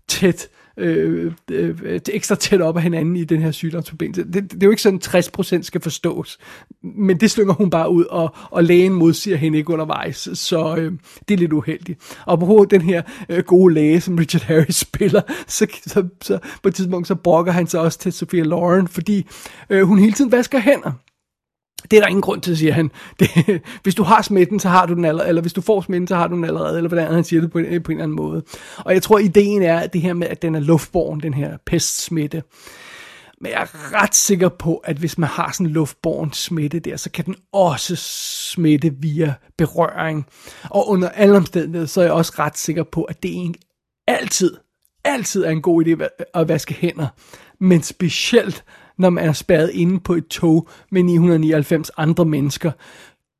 tæt 0.09 0.49
øh, 0.77 1.33
øh, 1.51 1.79
øh 1.83 2.01
ekstra 2.09 2.35
tæt 2.35 2.61
op 2.61 2.77
af 2.77 2.83
hinanden 2.83 3.17
i 3.17 3.25
den 3.25 3.43
her 3.43 3.51
sygdomsforbindelse. 3.51 4.25
Det, 4.33 4.53
det 4.53 4.63
er 4.63 4.67
jo 4.67 4.71
ikke 4.71 4.83
sådan, 4.83 5.01
60% 5.05 5.63
skal 5.63 5.81
forstås, 5.81 6.39
men 6.83 7.21
det 7.21 7.31
slynger 7.31 7.55
hun 7.55 7.71
bare 7.71 7.91
ud, 7.91 8.05
og, 8.05 8.35
og 8.51 8.65
lægen 8.65 8.93
modsiger 8.93 9.37
hende 9.37 9.59
ikke 9.59 9.73
undervejs, 9.73 10.29
så 10.35 10.77
øh, 10.77 10.93
det 11.29 11.35
er 11.35 11.39
lidt 11.39 11.53
uheldigt. 11.53 12.17
Og 12.27 12.39
på 12.39 12.67
den 12.71 12.81
her 12.81 13.03
øh, 13.29 13.45
gode 13.45 13.75
læge, 13.75 14.01
som 14.01 14.17
Richard 14.17 14.43
Harris 14.43 14.77
spiller, 14.89 15.23
så, 15.47 15.67
så, 15.87 16.09
så 16.23 16.39
på 16.63 16.69
et 16.69 16.75
tidspunkt 16.75 17.09
så 17.09 17.15
brokker 17.15 17.53
han 17.53 17.67
sig 17.67 17.81
også 17.81 17.99
til 17.99 18.13
Sophia 18.13 18.43
Loren, 18.43 18.89
fordi 18.89 19.27
øh, 19.71 19.83
hun 19.83 19.99
hele 19.99 20.13
tiden 20.13 20.33
vasker 20.33 20.59
hænder. 20.59 20.93
Det 21.91 21.97
er 21.97 22.01
der 22.01 22.09
ingen 22.09 22.23
grund 22.23 22.43
til, 22.43 22.57
siger 22.57 22.73
han. 22.73 22.91
Det, 23.21 23.61
hvis 23.83 23.95
du 23.95 24.03
har 24.03 24.23
smitten, 24.23 24.61
så 24.61 24.69
har 24.69 24.87
du 24.87 24.95
den 24.95 25.05
allerede, 25.05 25.29
eller 25.29 25.43
hvis 25.43 25.53
du 25.53 25.61
får 25.61 25.81
smitten, 25.81 26.09
så 26.09 26.17
har 26.17 26.29
du 26.29 26.37
den 26.37 26.45
allerede, 26.45 26.77
eller 26.77 26.89
hvordan 26.89 27.15
han 27.15 27.25
siger 27.25 27.41
det 27.41 27.51
på 27.51 27.59
en, 27.59 27.83
på 27.83 27.93
en 27.93 27.97
eller 27.97 28.05
anden 28.05 28.17
måde. 28.17 28.43
Og 28.79 28.95
jeg 28.95 29.03
tror, 29.03 29.19
ideen 29.19 29.63
er, 29.63 29.79
at 29.79 29.93
det 29.93 30.01
her 30.01 30.15
med, 30.15 30.27
at 30.27 30.43
den 30.43 30.55
er 30.55 30.61
luftborgen, 30.61 31.21
den 31.21 31.35
her 31.35 31.57
pestsmitte. 31.67 32.43
Men 33.43 33.53
jeg 33.53 33.63
er 33.63 34.03
ret 34.03 34.15
sikker 34.15 34.49
på, 34.49 34.77
at 34.77 34.97
hvis 34.97 35.19
man 35.19 35.29
har 35.29 35.53
sådan 35.53 35.67
en 35.67 35.73
luftborgen 35.73 36.33
smitte 36.33 36.79
der, 36.79 36.97
så 36.97 37.11
kan 37.11 37.25
den 37.25 37.37
også 37.53 37.97
smitte 37.97 38.95
via 38.99 39.35
berøring. 39.59 40.27
Og 40.71 40.89
under 40.89 41.09
alle 41.09 41.37
omstændigheder, 41.37 41.87
så 41.87 42.01
er 42.01 42.05
jeg 42.05 42.13
også 42.13 42.33
ret 42.39 42.59
sikker 42.59 42.83
på, 42.83 43.03
at 43.03 43.23
det 43.23 43.31
egentlig 43.31 43.63
altid, 44.09 44.57
altid 45.05 45.45
er 45.45 45.51
en 45.51 45.63
god 45.63 45.87
idé 45.87 46.07
at 46.35 46.49
vaske 46.49 46.75
hænder. 46.75 47.07
Men 47.61 47.83
specielt, 47.83 48.65
når 48.99 49.11
man 49.11 49.25
er 49.25 49.33
spærret 49.33 49.71
inde 49.71 50.01
på 50.01 50.15
et 50.15 50.27
tog 50.27 50.69
med 50.91 51.03
999 51.03 51.91
andre 51.97 52.25
mennesker. 52.25 52.71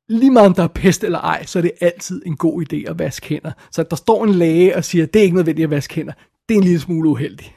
Lige 0.09 0.31
meget 0.31 0.47
om 0.47 0.53
der 0.53 0.63
er 0.63 0.67
pest 0.67 1.03
eller 1.03 1.19
ej, 1.19 1.45
så 1.45 1.59
er 1.59 1.61
det 1.61 1.71
altid 1.81 2.21
en 2.25 2.37
god 2.37 2.63
idé 2.63 2.89
at 2.89 2.99
vaske 2.99 3.27
hænder. 3.27 3.51
Så 3.71 3.81
at 3.81 3.89
der 3.89 3.95
står 3.95 4.23
en 4.23 4.33
læge 4.33 4.75
og 4.75 4.83
siger, 4.85 5.03
at 5.03 5.13
det 5.13 5.19
er 5.19 5.23
ikke 5.23 5.35
nødvendigt 5.35 5.63
at 5.63 5.69
vaske 5.69 5.95
hænder, 5.95 6.13
det 6.49 6.55
er 6.55 6.57
en 6.57 6.63
lille 6.63 6.79
smule 6.79 7.09
uheldigt. 7.09 7.53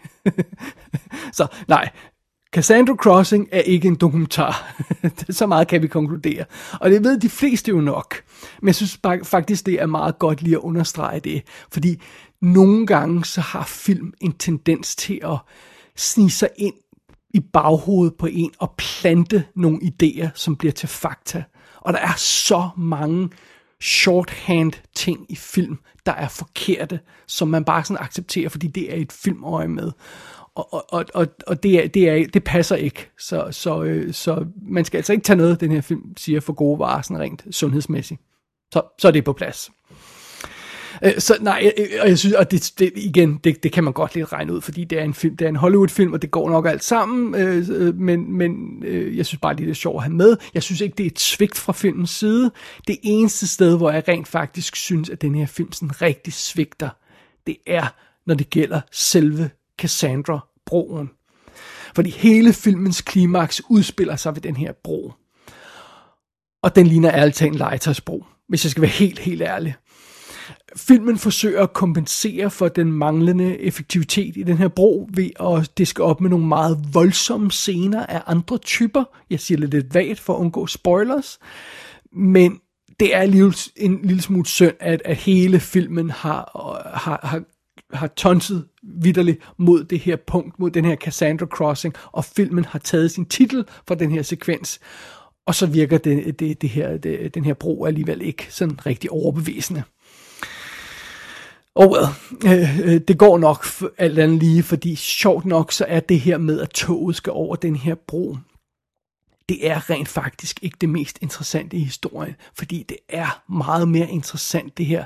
så 1.38 1.46
nej, 1.68 1.90
Cassandra 2.56 2.94
Crossing 2.94 3.48
er 3.52 3.61
ikke 3.61 3.88
en 3.88 3.94
dokumentar. 3.94 4.82
så 5.30 5.46
meget 5.46 5.68
kan 5.68 5.82
vi 5.82 5.87
konkludere. 5.87 6.44
Og 6.80 6.90
det 6.90 7.04
ved 7.04 7.20
de 7.20 7.28
fleste 7.28 7.68
jo 7.68 7.80
nok. 7.80 8.14
Men 8.61 8.66
jeg 8.66 8.74
synes 8.74 9.00
faktisk, 9.24 9.66
det 9.66 9.82
er 9.82 9.87
meget 9.87 10.18
godt 10.18 10.42
lige 10.42 10.56
at 10.56 10.61
understrege 10.61 11.20
det. 11.20 11.42
Fordi 11.72 12.02
nogle 12.42 12.87
gange 12.87 13.24
så 13.24 13.40
har 13.40 13.64
film 13.64 14.12
en 14.20 14.32
tendens 14.32 14.96
til 14.96 15.20
at 15.24 15.38
snige 15.96 16.30
sig 16.30 16.48
ind 16.56 16.74
i 17.37 17.40
baghovedet 17.53 18.14
på 18.14 18.27
en 18.27 18.51
og 18.59 18.75
plante 18.79 19.44
nogle 19.55 19.79
idéer, 19.83 20.29
som 20.35 20.57
bliver 20.57 20.72
til 20.72 20.88
fakta. 20.88 21.44
Og 21.81 21.92
der 21.92 21.99
er 21.99 22.14
så 22.16 22.68
mange 22.77 23.31
shorthand 23.81 24.72
ting 24.94 25.27
i 25.29 25.37
film, 25.37 25.79
der 26.07 26.12
er 26.12 26.29
forkerte, 26.29 27.01
som 27.27 27.49
man 27.49 27.64
bare 27.64 27.85
sådan 27.85 28.03
accepterer, 28.03 28.49
fordi 28.49 28.66
det 28.66 28.92
er 28.92 28.96
et 28.96 29.12
filmøje 29.12 29.68
med. 29.68 29.92
Og, 30.55 30.92
og, 30.92 31.05
og, 31.14 31.27
og 31.46 31.62
det, 31.62 31.85
er, 31.85 31.88
det, 31.88 32.09
er, 32.09 32.27
det 32.27 32.44
passer 32.44 32.77
ikke. 32.77 33.11
Så, 33.18 33.49
så, 33.51 33.83
øh, 33.83 34.14
så 34.14 34.46
man 34.62 34.85
skal 34.85 34.99
altså 34.99 35.12
ikke 35.12 35.25
tage 35.25 35.37
noget, 35.37 35.61
den 35.61 35.72
her 35.72 35.81
film 35.81 36.16
siger, 36.16 36.40
for 36.40 36.53
gode 36.53 36.79
varer, 36.79 37.03
sådan 37.03 37.20
rent 37.20 37.44
sundhedsmæssigt. 37.51 38.20
Så, 38.72 38.83
så 38.99 39.09
er 39.09 39.12
det 39.12 39.25
på 39.25 39.33
plads. 39.33 39.70
Øh, 41.04 41.12
så 41.18 41.37
nej, 41.40 41.72
øh, 41.78 41.87
øh, 41.92 41.98
og 42.02 42.09
jeg 42.09 42.18
synes, 42.18 42.35
og 42.35 42.50
det, 42.50 42.72
det 42.78 42.92
igen, 42.96 43.40
det, 43.44 43.62
det 43.62 43.72
kan 43.72 43.85
man 43.85 43.92
godt 43.92 44.14
lidt 44.14 44.32
regne 44.32 44.52
ud, 44.52 44.61
fordi 44.61 44.85
det 44.85 44.98
er 44.98 45.04
en 45.04 45.14
film, 45.14 45.37
det 45.37 45.44
er 45.44 45.48
en 45.48 45.56
Hollywood-film, 45.56 46.12
og 46.12 46.22
det 46.22 46.30
går 46.30 46.50
nok 46.50 46.66
alt 46.66 46.85
sammen, 46.85 47.35
øh, 47.35 47.68
øh, 47.70 47.94
men, 47.94 48.32
men 48.32 48.82
øh, 48.85 49.16
jeg 49.16 49.26
synes 49.26 49.40
bare, 49.40 49.54
det 49.54 49.61
er 49.61 49.66
lidt 49.66 49.76
sjovt 49.76 49.96
at 49.96 50.02
have 50.02 50.14
med. 50.14 50.37
Jeg 50.54 50.62
synes 50.62 50.80
ikke, 50.80 50.94
det 50.98 51.06
er 51.06 51.11
et 51.11 51.20
svigt 51.20 51.59
fra 51.59 51.72
filmens 51.72 52.11
side. 52.11 52.50
Det 52.87 52.96
eneste 53.02 53.46
sted, 53.46 53.76
hvor 53.76 53.90
jeg 53.90 54.09
rent 54.09 54.28
faktisk 54.28 54.76
synes, 54.76 55.11
at 55.11 55.22
den 55.22 55.35
her 55.35 55.46
film 55.46 55.72
sådan 55.72 56.02
rigtig 56.02 56.32
svigter, 56.32 56.88
det 57.46 57.56
er, 57.66 57.94
når 58.26 58.35
det 58.35 58.50
gælder 58.50 58.80
selve 58.92 59.50
Cassandra-broen. 59.82 61.11
Fordi 61.94 62.11
hele 62.11 62.52
filmens 62.52 63.00
klimaks 63.00 63.62
udspiller 63.70 64.16
sig 64.16 64.35
ved 64.35 64.42
den 64.42 64.56
her 64.56 64.72
bro. 64.85 65.12
Og 66.62 66.76
den 66.76 66.87
ligner 66.87 67.11
ærligt 67.14 67.37
talt 67.37 67.52
en 67.52 67.59
legetøjsbro, 67.59 68.24
hvis 68.48 68.64
jeg 68.64 68.70
skal 68.70 68.80
være 68.80 68.90
helt, 68.90 69.18
helt 69.18 69.42
ærlig. 69.42 69.74
Filmen 70.77 71.19
forsøger 71.19 71.62
at 71.62 71.73
kompensere 71.73 72.51
for 72.51 72.69
den 72.69 72.93
manglende 72.93 73.59
effektivitet 73.59 74.37
i 74.37 74.43
den 74.43 74.57
her 74.57 74.69
bro 74.69 75.09
ved 75.15 75.31
at 75.41 75.79
diske 75.79 76.03
op 76.03 76.21
med 76.21 76.31
nogle 76.31 76.47
meget 76.47 76.79
voldsomme 76.93 77.51
scener 77.51 78.07
af 78.07 78.23
andre 78.27 78.59
typer. 78.59 79.05
Jeg 79.31 79.41
siger 79.41 79.61
det 79.61 79.71
lidt 79.71 79.95
vagt 79.95 80.21
for 80.21 80.35
at 80.35 80.39
undgå 80.39 80.67
spoilers. 80.67 81.39
Men 82.12 82.61
det 83.01 83.15
er 83.15 83.23
en 83.23 83.55
en 83.77 84.01
lille 84.03 84.23
smule 84.23 84.47
synd, 84.47 84.75
at, 84.81 85.03
at 85.05 85.17
hele 85.17 85.61
filmen 85.61 86.11
har, 86.11 86.51
har, 86.95 87.21
har, 87.23 87.43
har 87.97 88.07
tonset 88.07 88.69
vidderligt 88.83 89.41
mod 89.59 89.85
det 89.85 89.99
her 89.99 90.17
punkt, 90.27 90.59
mod 90.59 90.71
den 90.71 90.85
her 90.85 90.97
Cassandra 90.97 91.47
Crossing, 91.47 91.95
og 92.12 92.25
filmen 92.25 92.65
har 92.65 92.79
taget 92.79 93.11
sin 93.11 93.27
titel 93.27 93.65
for 93.89 93.95
den 93.95 94.11
her 94.11 94.23
sekvens. 94.23 94.81
Og 95.47 95.55
så 95.55 95.67
virker 95.67 95.99
det, 95.99 96.41
det, 96.41 96.62
det 96.62 96.71
her, 96.71 96.97
det, 96.97 97.35
den 97.35 97.45
her 97.45 97.55
bro 97.55 97.85
alligevel 97.85 98.23
ikke 98.23 98.47
sådan 98.51 98.87
rigtig 98.87 99.11
overbevisende. 99.11 99.83
Og 101.77 101.91
well, 101.91 102.07
øh, 102.47 103.01
det 103.09 103.19
går 103.19 103.39
nok 103.39 103.67
alt 103.99 104.19
andet 104.19 104.39
lige, 104.39 104.62
fordi 104.62 104.97
sjovt 104.97 105.45
nok 105.45 105.73
så 105.73 105.85
er 105.89 106.01
det 106.01 106.21
her 106.21 106.39
med, 106.39 106.61
at 106.61 106.71
toget 106.71 107.17
skal 107.17 107.33
over 107.33 107.57
den 107.57 107.77
her 107.77 107.95
bro, 107.95 108.37
det 109.49 109.71
er 109.71 109.91
rent 109.91 110.09
faktisk 110.09 110.59
ikke 110.62 110.77
det 110.81 110.89
mest 110.89 111.19
interessante 111.23 111.77
i 111.77 111.81
historien, 111.85 112.35
fordi 112.55 112.83
det 112.89 112.97
er 113.09 113.43
meget 113.53 113.89
mere 113.89 114.11
interessant 114.11 114.79
det 114.79 114.87
her 114.87 115.05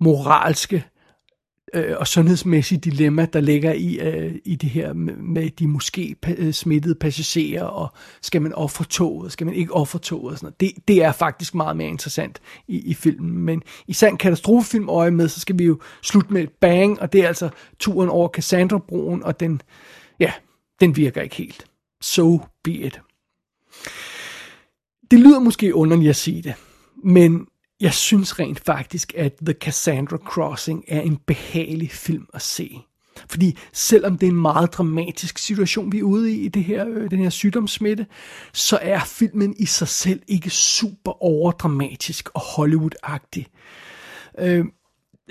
moralske 0.00 0.84
øh, 1.74 1.94
og 1.96 2.06
sundhedsmæssige 2.06 2.78
dilemma, 2.78 3.26
der 3.32 3.40
ligger 3.40 3.72
i, 3.72 3.98
øh, 3.98 4.34
i 4.44 4.56
det 4.56 4.70
her 4.70 4.92
med, 4.92 5.16
med 5.16 5.50
de 5.50 5.66
måske 5.66 6.16
øh, 6.38 6.52
smittede 6.52 6.94
passagerer, 6.94 7.64
og 7.64 7.92
skal 8.22 8.42
man 8.42 8.52
ofre 8.52 8.84
toget, 8.84 9.32
skal 9.32 9.46
man 9.46 9.54
ikke 9.54 9.74
ofre 9.74 9.98
toget, 9.98 10.32
og 10.32 10.38
sådan 10.38 10.46
noget. 10.46 10.60
Det, 10.60 10.88
det 10.88 11.04
er 11.04 11.12
faktisk 11.12 11.54
meget 11.54 11.76
mere 11.76 11.88
interessant 11.88 12.40
i, 12.68 12.78
i 12.78 12.94
filmen. 12.94 13.38
Men 13.38 13.62
i 13.86 13.92
sand 13.92 14.18
katastrofefilm 14.18 14.88
øje 14.88 15.10
med, 15.10 15.28
så 15.28 15.40
skal 15.40 15.58
vi 15.58 15.64
jo 15.64 15.80
slutte 16.02 16.32
med 16.32 16.42
et 16.42 16.50
bang, 16.60 17.00
og 17.00 17.12
det 17.12 17.20
er 17.20 17.28
altså 17.28 17.48
turen 17.78 18.08
over 18.08 18.28
Cassandra-broen, 18.28 19.22
og 19.22 19.40
den, 19.40 19.62
ja, 20.20 20.32
den 20.80 20.96
virker 20.96 21.22
ikke 21.22 21.36
helt. 21.36 21.66
So 22.00 22.40
be 22.64 22.72
it. 22.72 23.00
Det 25.10 25.20
lyder 25.20 25.40
måske 25.40 25.74
underligt 25.74 26.10
at 26.10 26.16
sige 26.16 26.42
det, 26.42 26.54
men 27.04 27.46
jeg 27.80 27.94
synes 27.94 28.38
rent 28.38 28.60
faktisk, 28.60 29.12
at 29.16 29.32
The 29.42 29.54
Cassandra 29.54 30.16
Crossing 30.16 30.84
er 30.88 31.00
en 31.00 31.16
behagelig 31.26 31.90
film 31.90 32.26
at 32.34 32.42
se. 32.42 32.78
Fordi 33.28 33.58
selvom 33.72 34.18
det 34.18 34.26
er 34.26 34.30
en 34.30 34.40
meget 34.40 34.72
dramatisk 34.72 35.38
situation, 35.38 35.92
vi 35.92 35.98
er 35.98 36.02
ude 36.02 36.32
i, 36.32 36.44
i 36.44 36.48
det 36.48 36.64
her, 36.64 36.86
øh, 36.88 37.10
den 37.10 37.18
her 37.18 37.30
sygdomssmitte, 37.30 38.06
så 38.52 38.78
er 38.82 39.00
filmen 39.00 39.54
i 39.58 39.66
sig 39.66 39.88
selv 39.88 40.22
ikke 40.28 40.50
super 40.50 41.22
overdramatisk 41.22 42.28
og 42.34 42.40
Hollywood-agtig. 42.40 43.46
Øh, 44.38 44.64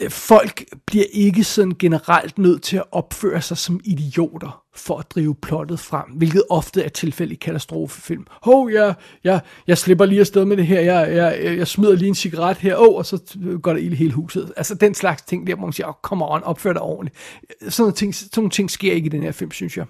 folk 0.10 0.64
bliver 0.86 1.06
ikke 1.12 1.44
sådan 1.44 1.76
generelt 1.80 2.38
nødt 2.38 2.64
til 2.64 2.78
at 2.78 2.86
opføre 2.92 3.42
sig 3.42 3.58
som 3.58 3.80
idioter 3.84 4.65
for 4.76 4.98
at 4.98 5.12
drive 5.12 5.36
plottet 5.36 5.80
frem, 5.80 6.06
hvilket 6.16 6.44
ofte 6.50 6.84
er 6.84 6.90
tilfælde 6.90 7.34
i 7.34 7.38
katastrofefilm. 7.38 8.28
Hov, 8.42 8.70
jeg, 8.72 8.96
jeg, 9.24 9.40
jeg 9.68 9.78
slipper 9.78 10.06
lige 10.06 10.20
afsted 10.20 10.46
med 10.46 10.58
det 10.58 10.68
her, 10.68 10.82
jeg, 10.82 11.16
jeg, 11.16 11.58
jeg 11.58 11.68
smider 11.68 11.96
lige 11.96 12.08
en 12.08 12.16
cigaret 12.16 12.58
her, 12.58 12.76
oh, 12.78 12.96
og 12.96 13.06
så 13.06 13.38
går 13.62 13.74
der 13.74 13.80
ild 13.80 13.94
i 13.94 13.96
hele 13.96 14.14
huset. 14.14 14.54
Altså 14.58 14.76
den 14.76 14.94
slags 14.94 15.22
ting 15.22 15.48
der, 15.48 15.56
hvor 15.56 15.66
man 15.66 15.74
siger, 15.74 15.88
oh, 15.88 15.94
come 16.04 16.26
on, 16.26 16.44
opfør 16.44 16.74
dig 16.74 16.82
ordentligt. 16.82 17.18
Sådan 17.62 17.84
nogle 17.84 17.94
ting, 17.94 18.16
sådan 18.16 18.30
nogle 18.36 18.50
ting 18.50 18.72
sker 18.72 18.94
ikke 18.94 19.06
i 19.06 19.10
den 19.10 19.24
her 19.24 19.32
film, 19.32 19.52
synes 19.52 19.78
jeg. 19.78 19.86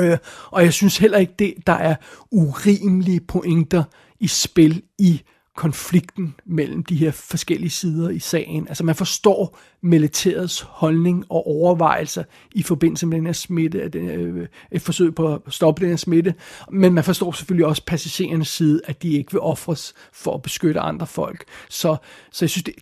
Øh, 0.00 0.18
og 0.46 0.62
jeg 0.62 0.72
synes 0.72 0.98
heller 0.98 1.18
ikke, 1.18 1.34
det, 1.38 1.54
der 1.66 1.72
er 1.72 1.94
urimelige 2.30 3.20
pointer 3.20 3.84
i 4.20 4.26
spil 4.26 4.82
i 4.98 5.22
konflikten 5.56 6.34
mellem 6.46 6.84
de 6.84 6.96
her 6.96 7.10
forskellige 7.10 7.70
sider 7.70 8.10
i 8.10 8.18
sagen. 8.18 8.68
Altså 8.68 8.84
man 8.84 8.94
forstår 8.94 9.58
militærets 9.80 10.60
holdning 10.60 11.24
og 11.28 11.46
overvejelser 11.46 12.24
i 12.52 12.62
forbindelse 12.62 13.06
med 13.06 13.16
den 13.16 13.26
her 13.26 13.32
smitte, 13.32 13.88
den, 13.88 14.08
øh, 14.08 14.48
et 14.72 14.82
forsøg 14.82 15.14
på 15.14 15.34
at 15.34 15.40
stoppe 15.48 15.80
den 15.80 15.88
her 15.88 15.96
smitte, 15.96 16.34
men 16.70 16.94
man 16.94 17.04
forstår 17.04 17.32
selvfølgelig 17.32 17.66
også 17.66 17.84
passagerernes 17.86 18.48
side, 18.48 18.80
at 18.84 19.02
de 19.02 19.12
ikke 19.12 19.32
vil 19.32 19.40
ofres 19.40 19.94
for 20.12 20.34
at 20.34 20.42
beskytte 20.42 20.80
andre 20.80 21.06
folk. 21.06 21.44
Så, 21.68 21.96
så 22.32 22.44
jeg 22.44 22.50
synes, 22.50 22.64
det, 22.64 22.74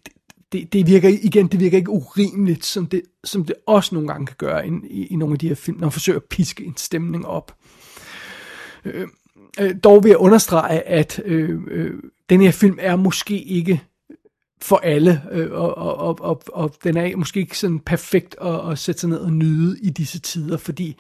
det, 0.52 0.72
det 0.72 0.87
virker 0.87 1.09
igen, 1.09 1.46
det 1.48 1.61
virker 1.61 1.78
ikke 1.78 1.90
urimeligt, 1.90 2.64
som 2.64 2.87
det, 2.87 3.02
som 3.24 3.44
det 3.44 3.56
også 3.66 3.94
nogle 3.94 4.09
gange 4.09 4.26
kan 4.26 4.37
gøre 4.38 4.68
i, 4.68 4.70
i, 4.90 5.06
i 5.06 5.16
nogle 5.16 5.33
af 5.33 5.38
de 5.38 5.48
her 5.48 5.54
film, 5.54 5.76
når 5.76 5.87
man 5.87 5.92
forsøger 5.92 6.18
at 6.18 6.24
piske 6.24 6.64
en 6.64 6.76
stemning 6.76 7.26
op. 7.26 7.56
Øh, 8.85 9.09
øh, 9.59 9.75
dog 9.85 10.05
vil 10.05 10.11
jeg 10.11 10.19
understrege, 10.19 10.89
at 10.89 11.23
øh, 11.25 11.61
øh, 11.71 11.95
den 12.31 12.41
her 12.41 12.51
film 12.51 12.79
er 12.81 12.97
måske 12.97 13.43
ikke 13.43 13.83
for 14.63 14.77
alle, 14.77 15.23
øh, 15.31 15.53
og, 15.53 15.79
og, 15.79 16.21
og, 16.21 16.43
og 16.53 16.75
den 16.85 16.97
er 16.97 17.17
måske 17.17 17.41
ikke 17.41 17.59
sådan 17.59 17.81
perfekt 17.81 18.37
at, 18.41 18.71
at 18.71 18.79
sætte 18.79 19.01
sig 19.01 19.11
ned 19.11 19.19
og 19.19 19.33
nyde 19.33 19.79
i 19.83 19.91
disse 19.91 20.21
tider, 20.21 20.57
fordi 20.57 20.97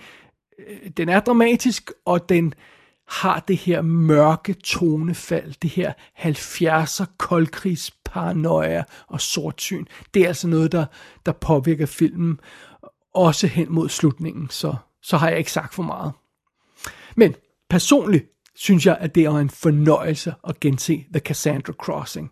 øh, 0.58 0.90
den 0.96 1.08
er 1.08 1.20
dramatisk, 1.20 1.92
og 2.04 2.28
den 2.28 2.54
har 3.08 3.40
det 3.48 3.56
her 3.56 3.82
mørke 3.82 4.52
tonefald, 4.52 5.54
det 5.62 5.70
her 5.70 5.92
70'er 6.18 7.04
koldkrigsparanoia 7.18 8.84
og 9.06 9.20
sortsyn. 9.20 9.84
Det 10.14 10.22
er 10.22 10.28
altså 10.28 10.48
noget, 10.48 10.72
der, 10.72 10.86
der 11.26 11.32
påvirker 11.32 11.86
filmen, 11.86 12.40
også 13.14 13.46
hen 13.46 13.66
mod 13.70 13.88
slutningen, 13.88 14.50
så, 14.50 14.74
så 15.02 15.16
har 15.16 15.28
jeg 15.28 15.38
ikke 15.38 15.52
sagt 15.52 15.74
for 15.74 15.82
meget. 15.82 16.12
Men 17.16 17.34
personligt 17.70 18.26
synes 18.60 18.86
jeg, 18.86 18.96
at 19.00 19.14
det 19.14 19.24
er 19.24 19.30
en 19.30 19.50
fornøjelse 19.50 20.34
at 20.48 20.60
gense 20.60 21.04
The 21.12 21.20
Cassandra 21.20 21.72
Crossing. 21.72 22.30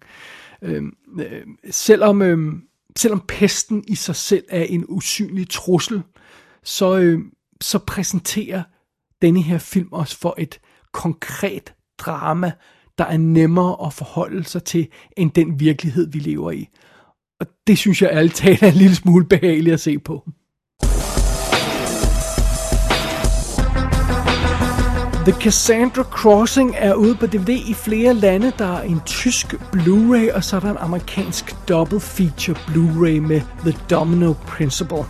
Øhm, 0.62 0.93
øh, 1.21 1.43
selvom, 1.71 2.23
øh, 2.23 2.53
selvom 2.97 3.25
pesten 3.29 3.85
i 3.88 3.95
sig 3.95 4.17
selv 4.17 4.45
er 4.49 4.62
en 4.62 4.85
usynlig 4.88 5.51
trussel, 5.51 6.03
så, 6.64 6.99
øh, 6.99 7.21
så 7.61 7.79
præsenterer 7.79 8.62
denne 9.23 9.43
her 9.43 9.59
film 9.59 9.88
os 9.93 10.14
for 10.14 10.35
et 10.38 10.61
konkret 10.93 11.75
drama, 11.99 12.53
der 12.99 13.05
er 13.05 13.17
nemmere 13.17 13.87
at 13.87 13.93
forholde 13.93 14.45
sig 14.45 14.64
til, 14.64 14.88
end 15.17 15.31
den 15.31 15.61
virkelighed, 15.61 16.11
vi 16.11 16.19
lever 16.19 16.51
i. 16.51 16.69
Og 17.41 17.47
det 17.67 17.79
synes 17.79 18.03
jeg 18.03 18.11
alt 18.11 18.35
talt 18.35 18.62
er 18.62 18.69
en 18.69 18.75
lille 18.75 18.97
smule 18.97 19.27
behageligt 19.27 19.75
at 19.75 19.81
se 19.81 19.99
på. 19.99 20.31
The 25.29 25.41
Cassandra 25.41 26.03
Crossing 26.03 26.75
er 26.79 26.95
ude 26.95 27.14
på 27.14 27.27
DVD 27.27 27.49
i 27.49 27.75
flere 27.75 28.14
lande. 28.14 28.53
Der 28.59 28.77
er 28.77 28.83
en 28.83 29.01
tysk 29.07 29.55
Blu-ray, 29.55 30.35
og 30.35 30.45
så 30.45 30.57
er 30.57 30.61
der 30.61 30.71
en 30.71 30.77
amerikansk 30.81 31.57
double 31.69 32.01
feature 32.01 32.57
Blu-ray 32.57 33.21
med 33.21 33.41
The 33.61 33.79
Domino 33.91 34.33
Principle. 34.33 35.05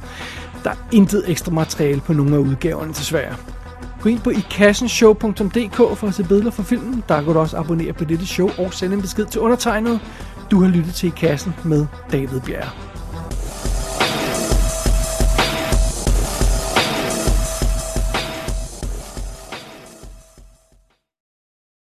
Der 0.64 0.70
er 0.70 0.74
intet 0.92 1.30
ekstra 1.30 1.52
materiale 1.52 2.00
på 2.00 2.12
nogle 2.12 2.34
af 2.34 2.38
udgaverne 2.38 2.92
desværre. 2.92 3.36
Gå 4.00 4.08
ind 4.08 4.20
på 4.20 4.30
ikassenshow.dk 4.30 5.76
for 5.76 6.06
at 6.06 6.14
se 6.14 6.24
billeder 6.24 6.50
fra 6.50 6.62
filmen. 6.62 7.04
Der 7.08 7.22
kan 7.22 7.32
du 7.32 7.38
også 7.38 7.56
abonnere 7.56 7.92
på 7.92 8.04
dette 8.04 8.26
show 8.26 8.50
og 8.58 8.74
sende 8.74 8.96
en 8.96 9.02
besked 9.02 9.26
til 9.26 9.40
undertegnet. 9.40 10.00
Du 10.50 10.62
har 10.62 10.68
lyttet 10.68 10.94
til 10.94 11.06
I 11.06 11.12
Kassen 11.16 11.54
med 11.64 11.86
David 12.12 12.40
Bjerre. 12.40 12.97